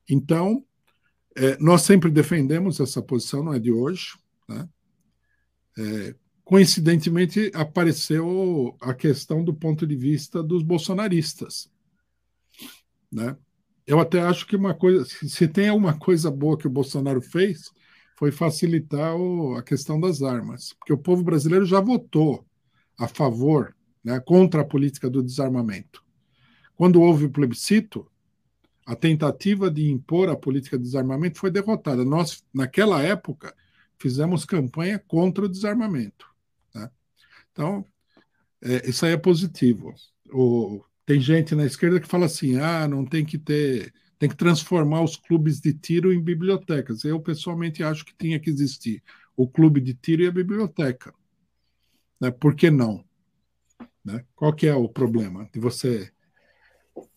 [0.07, 0.63] Então,
[1.35, 4.15] é, nós sempre defendemos essa posição, não é de hoje.
[4.47, 4.69] Né?
[5.79, 11.67] É, coincidentemente, apareceu a questão do ponto de vista dos bolsonaristas.
[13.11, 13.35] Né?
[13.87, 17.71] Eu até acho que uma coisa, se tem alguma coisa boa que o Bolsonaro fez,
[18.19, 22.45] foi facilitar o, a questão das armas, porque o povo brasileiro já votou
[23.03, 26.03] a favor, né, contra a política do desarmamento.
[26.75, 28.09] Quando houve o plebiscito,
[28.85, 32.03] a tentativa de impor a política de desarmamento foi derrotada.
[32.03, 33.53] Nós, naquela época,
[33.97, 36.25] fizemos campanha contra o desarmamento.
[36.73, 36.89] Né?
[37.51, 37.85] Então,
[38.61, 39.93] é, isso aí é positivo.
[40.31, 44.35] O, tem gente na esquerda que fala assim: ah, não tem que ter, tem que
[44.35, 47.03] transformar os clubes de tiro em bibliotecas.
[47.03, 49.03] Eu, pessoalmente, acho que tinha que existir
[49.35, 51.13] o clube de tiro e a biblioteca.
[52.23, 52.31] Né?
[52.31, 53.03] Por que não?
[54.03, 54.23] Né?
[54.33, 56.09] Qual que é o problema de você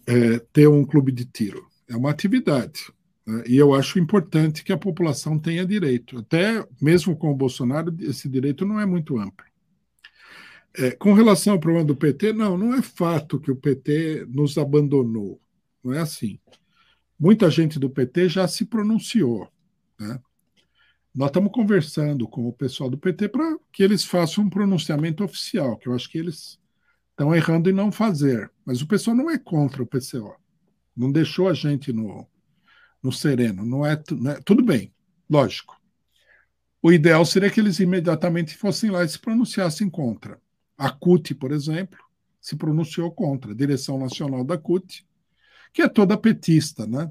[0.04, 1.64] é, ter um clube de tiro?
[1.88, 2.92] É uma atividade.
[3.24, 3.44] Né?
[3.46, 6.18] E eu acho importante que a população tenha direito.
[6.18, 9.46] Até mesmo com o Bolsonaro, esse direito não é muito amplo.
[10.76, 14.58] É, com relação ao problema do PT, não, não é fato que o PT nos
[14.58, 15.40] abandonou.
[15.84, 16.40] Não é assim.
[17.16, 19.48] Muita gente do PT já se pronunciou.
[20.00, 20.20] Né?
[21.16, 25.78] Nós estamos conversando com o pessoal do PT para que eles façam um pronunciamento oficial,
[25.78, 26.60] que eu acho que eles
[27.10, 28.52] estão errando em não fazer.
[28.66, 30.36] Mas o pessoal não é contra o PCO.
[30.94, 32.28] Não deixou a gente no,
[33.02, 33.64] no sereno.
[33.64, 34.92] Não é, não é, tudo bem,
[35.28, 35.80] lógico.
[36.82, 40.38] O ideal seria que eles imediatamente fossem lá e se pronunciassem contra.
[40.76, 41.98] A CUT, por exemplo,
[42.38, 45.06] se pronunciou contra, a direção nacional da CUT,
[45.72, 47.10] que é toda petista, né?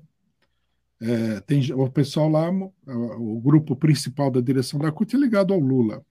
[1.07, 5.59] É, tem o pessoal lá, o grupo principal da direção da CUT é ligado ao
[5.59, 6.03] Lula.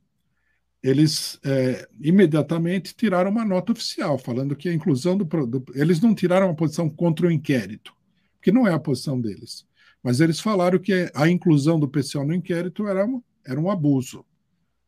[0.80, 6.14] Eles é, imediatamente tiraram uma nota oficial falando que a inclusão do, do, Eles não
[6.14, 7.92] tiraram uma posição contra o inquérito,
[8.40, 9.66] que não é a posição deles.
[10.00, 13.04] Mas eles falaram que a inclusão do PCO no inquérito era,
[13.44, 14.24] era um abuso.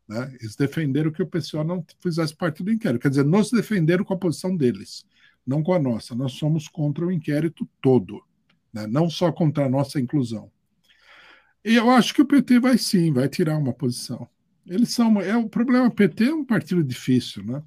[0.06, 0.36] Né?
[0.40, 3.02] Eles defenderam que o PCO não fizesse parte do inquérito.
[3.02, 5.04] Quer dizer, nos defenderam com a posição deles,
[5.44, 6.14] não com a nossa.
[6.14, 8.22] Nós somos contra o inquérito todo
[8.76, 8.86] né?
[8.86, 10.50] não só contra a nossa inclusão.
[11.64, 14.28] E eu acho que o PT vai sim, vai tirar uma posição.
[14.66, 15.20] Eles são.
[15.20, 17.62] É, o problema, o PT é um partido difícil, né?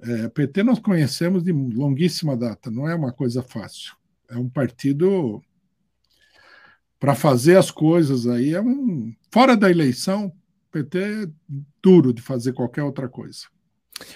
[0.00, 3.96] É, PT nós conhecemos de longuíssima data, não é uma coisa fácil.
[4.30, 5.42] É um partido
[7.00, 10.32] para fazer as coisas aí é um fora da eleição,
[10.70, 11.28] PT é
[11.82, 13.46] duro de fazer qualquer outra coisa.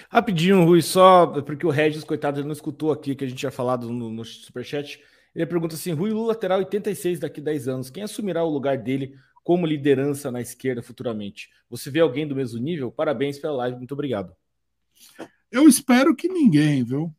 [0.09, 3.51] Rapidinho, Rui, só porque o Regis, coitado, ele não escutou aqui que a gente tinha
[3.51, 5.01] falado no, no Superchat.
[5.35, 7.89] Ele pergunta assim: Rui Lula terá 86 daqui a 10 anos.
[7.89, 11.49] Quem assumirá o lugar dele como liderança na esquerda futuramente?
[11.69, 12.91] Você vê alguém do mesmo nível?
[12.91, 14.35] Parabéns pela live, muito obrigado.
[15.51, 17.13] Eu espero que ninguém, viu?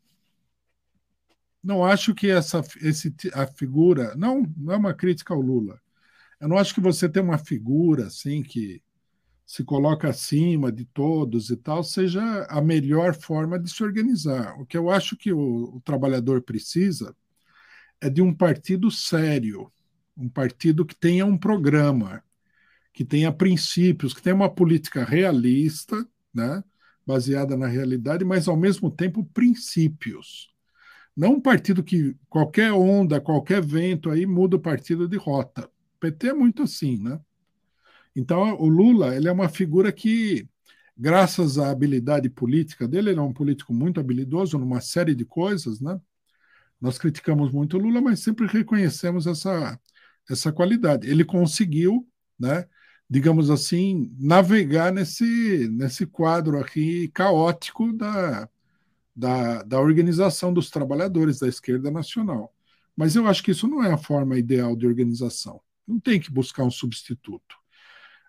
[1.62, 4.14] Não acho que essa esse, a figura.
[4.16, 5.80] Não, não é uma crítica ao Lula.
[6.40, 8.82] Eu não acho que você tem uma figura assim que
[9.46, 14.58] se coloca acima de todos e tal, seja a melhor forma de se organizar.
[14.58, 17.14] O que eu acho que o, o trabalhador precisa
[18.04, 19.72] é de um partido sério,
[20.14, 22.22] um partido que tenha um programa,
[22.92, 26.62] que tenha princípios, que tenha uma política realista, né,
[27.06, 30.52] baseada na realidade, mas ao mesmo tempo princípios.
[31.16, 35.64] Não um partido que qualquer onda, qualquer vento aí muda o partido de rota.
[35.96, 37.18] O PT é muito assim, né?
[38.14, 40.46] Então, o Lula, ele é uma figura que,
[40.94, 45.80] graças à habilidade política dele, ele é um político muito habilidoso numa série de coisas,
[45.80, 45.98] né?
[46.84, 49.80] Nós criticamos muito o Lula, mas sempre reconhecemos essa,
[50.28, 51.08] essa qualidade.
[51.08, 52.06] Ele conseguiu,
[52.38, 52.66] né,
[53.08, 58.46] digamos assim, navegar nesse, nesse quadro aqui caótico da,
[59.16, 62.54] da, da organização dos trabalhadores da esquerda nacional.
[62.94, 65.62] Mas eu acho que isso não é a forma ideal de organização.
[65.88, 67.56] Não tem que buscar um substituto.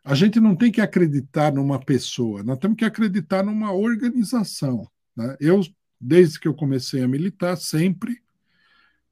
[0.02, 4.90] A gente não tem que acreditar numa pessoa, nós temos que acreditar numa organização.
[5.14, 5.36] Né?
[5.42, 5.60] Eu,
[6.00, 8.24] desde que eu comecei a militar, sempre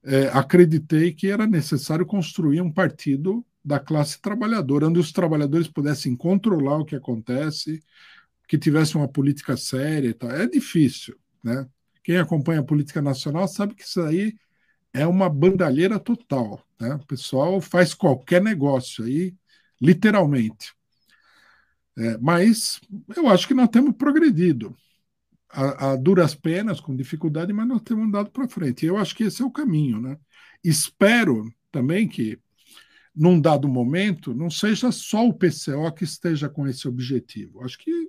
[0.04, 6.14] é, acreditei que era necessário construir um partido da classe trabalhadora, onde os trabalhadores pudessem
[6.14, 7.82] controlar o que acontece,
[8.46, 10.30] que tivesse uma política séria e tal.
[10.30, 11.66] É difícil, né?
[12.02, 14.34] Quem acompanha a política nacional sabe que isso aí
[14.92, 16.94] é uma bandalheira total, né?
[16.96, 19.34] O pessoal faz qualquer negócio aí,
[19.80, 20.74] literalmente.
[21.96, 22.80] É, mas
[23.16, 24.76] eu acho que nós temos progredido.
[25.56, 28.84] A, a, duras penas, com dificuldade, mas nós temos andado para frente.
[28.84, 30.00] Eu acho que esse é o caminho.
[30.00, 30.18] Né?
[30.62, 32.38] Espero também que,
[33.14, 37.62] num dado momento, não seja só o PCO que esteja com esse objetivo.
[37.62, 38.08] Acho que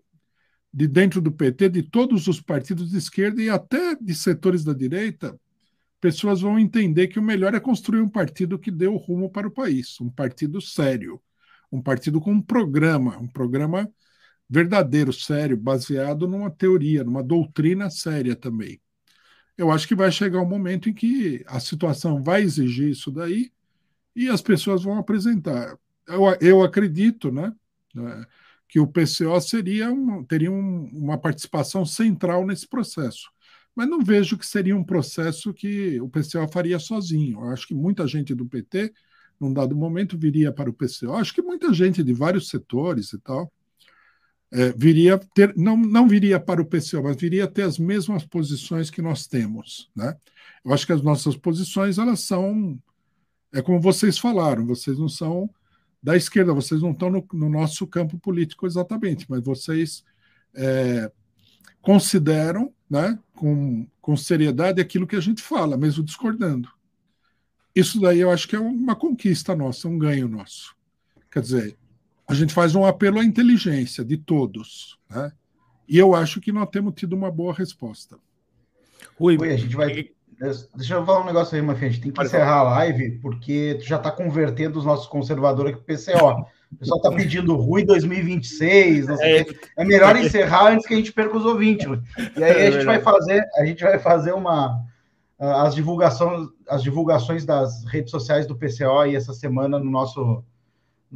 [0.73, 4.73] de dentro do PT, de todos os partidos de esquerda e até de setores da
[4.73, 5.39] direita,
[6.01, 9.47] pessoas vão entender que o melhor é construir um partido que dê o rumo para
[9.47, 11.21] o país, um partido sério,
[11.71, 13.89] um partido com um programa, um programa
[14.49, 18.79] verdadeiro, sério, baseado numa teoria, numa doutrina séria também.
[19.57, 23.51] Eu acho que vai chegar um momento em que a situação vai exigir isso daí
[24.15, 25.77] e as pessoas vão apresentar.
[26.07, 27.53] Eu, eu acredito, né,
[27.93, 28.25] né
[28.67, 33.31] que o PCO seria um, teria um, uma participação central nesse processo.
[33.75, 37.39] Mas não vejo que seria um processo que o PCO faria sozinho.
[37.41, 38.93] Eu acho que muita gente do PT
[39.39, 41.13] num dado momento, viria para o PCO.
[41.13, 43.51] Acho que muita gente de vários setores e tal
[44.55, 48.89] é, viria ter, não, não viria para o PCO, mas viria ter as mesmas posições
[48.89, 49.91] que nós temos.
[49.93, 50.15] Né?
[50.63, 52.79] Eu acho que as nossas posições, elas são,
[53.53, 55.49] é como vocês falaram, vocês não são
[56.01, 60.05] da esquerda, vocês não estão no, no nosso campo político exatamente, mas vocês
[60.53, 61.11] é,
[61.81, 66.69] consideram né, com, com seriedade aquilo que a gente fala, mesmo discordando.
[67.75, 70.73] Isso daí eu acho que é uma conquista nossa, um ganho nosso.
[71.29, 71.77] Quer dizer,
[72.27, 75.31] a gente faz um apelo à inteligência de todos, né?
[75.87, 78.17] E eu acho que nós temos tido uma boa resposta.
[79.19, 80.09] Rui, Rui a gente vai.
[80.75, 81.87] Deixa eu falar um negócio aí, Mafia.
[81.87, 85.73] A gente tem que encerrar a live, porque tu já está convertendo os nossos conservadores
[85.73, 86.47] aqui para PCO.
[86.71, 89.45] O pessoal está pedindo Rui 2026, não sei é,
[89.77, 91.87] é melhor encerrar antes que a gente perca os ouvintes.
[92.35, 94.83] E aí a é gente vai fazer, a gente vai fazer uma,
[95.39, 100.43] as divulgações, as divulgações das redes sociais do PCO aí essa semana no nosso,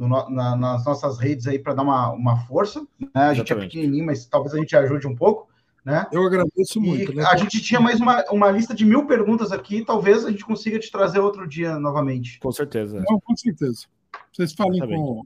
[0.00, 2.80] no, na, nas nossas redes aí para dar uma, uma força.
[2.98, 3.08] Né?
[3.14, 5.48] A gente é pequenininho, mas talvez a gente ajude um pouco.
[5.84, 6.06] Né?
[6.10, 7.14] Eu agradeço muito.
[7.14, 7.24] Né?
[7.24, 10.78] A gente tinha mais uma, uma lista de mil perguntas aqui, talvez a gente consiga
[10.78, 12.38] te trazer outro dia novamente.
[12.38, 13.04] Com certeza.
[13.08, 13.86] Não, com certeza.
[14.32, 15.22] Vocês falem com,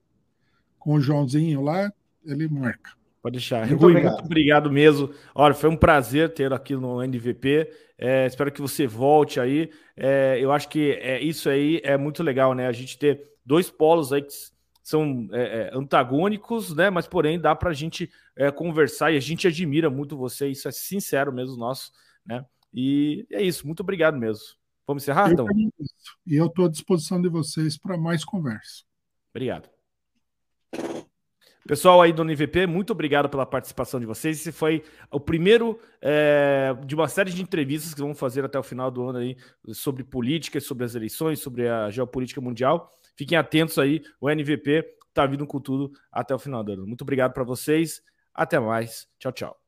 [0.79, 1.93] com o Joãozinho lá,
[2.25, 2.91] ele marca.
[3.23, 3.67] Pode deixar.
[3.67, 4.13] Muito Rui, obrigado.
[4.13, 5.11] muito obrigado mesmo.
[5.35, 7.71] Olha, foi um prazer ter aqui no NVP.
[7.97, 9.71] É, espero que você volte aí.
[9.97, 12.67] É, eu acho que é, isso aí é muito legal, né?
[12.67, 14.33] A gente ter dois polos aí que
[14.85, 16.91] são é, é, antagônicos, né?
[16.91, 20.49] Mas porém dá para a gente é, conversar e a gente admira muito você.
[20.49, 21.91] Isso é sincero mesmo nosso,
[22.25, 22.45] né?
[22.73, 23.67] E é isso.
[23.67, 24.45] Muito obrigado mesmo.
[24.87, 25.47] Vamos encerrar, então?
[26.27, 28.85] E eu estou à disposição de vocês para mais conversa.
[29.35, 29.71] Obrigado.
[31.67, 34.39] Pessoal aí do NVP, muito obrigado pela participação de vocês.
[34.39, 38.63] Esse foi o primeiro é, de uma série de entrevistas que vamos fazer até o
[38.63, 39.35] final do ano aí
[39.73, 42.93] sobre política, sobre as eleições, sobre a geopolítica mundial.
[43.17, 46.87] Fiquem atentos aí, o NVP está vindo com tudo até o final do ano.
[46.87, 48.03] Muito obrigado para vocês.
[48.35, 49.07] Até mais.
[49.19, 49.64] Tchau, tchau.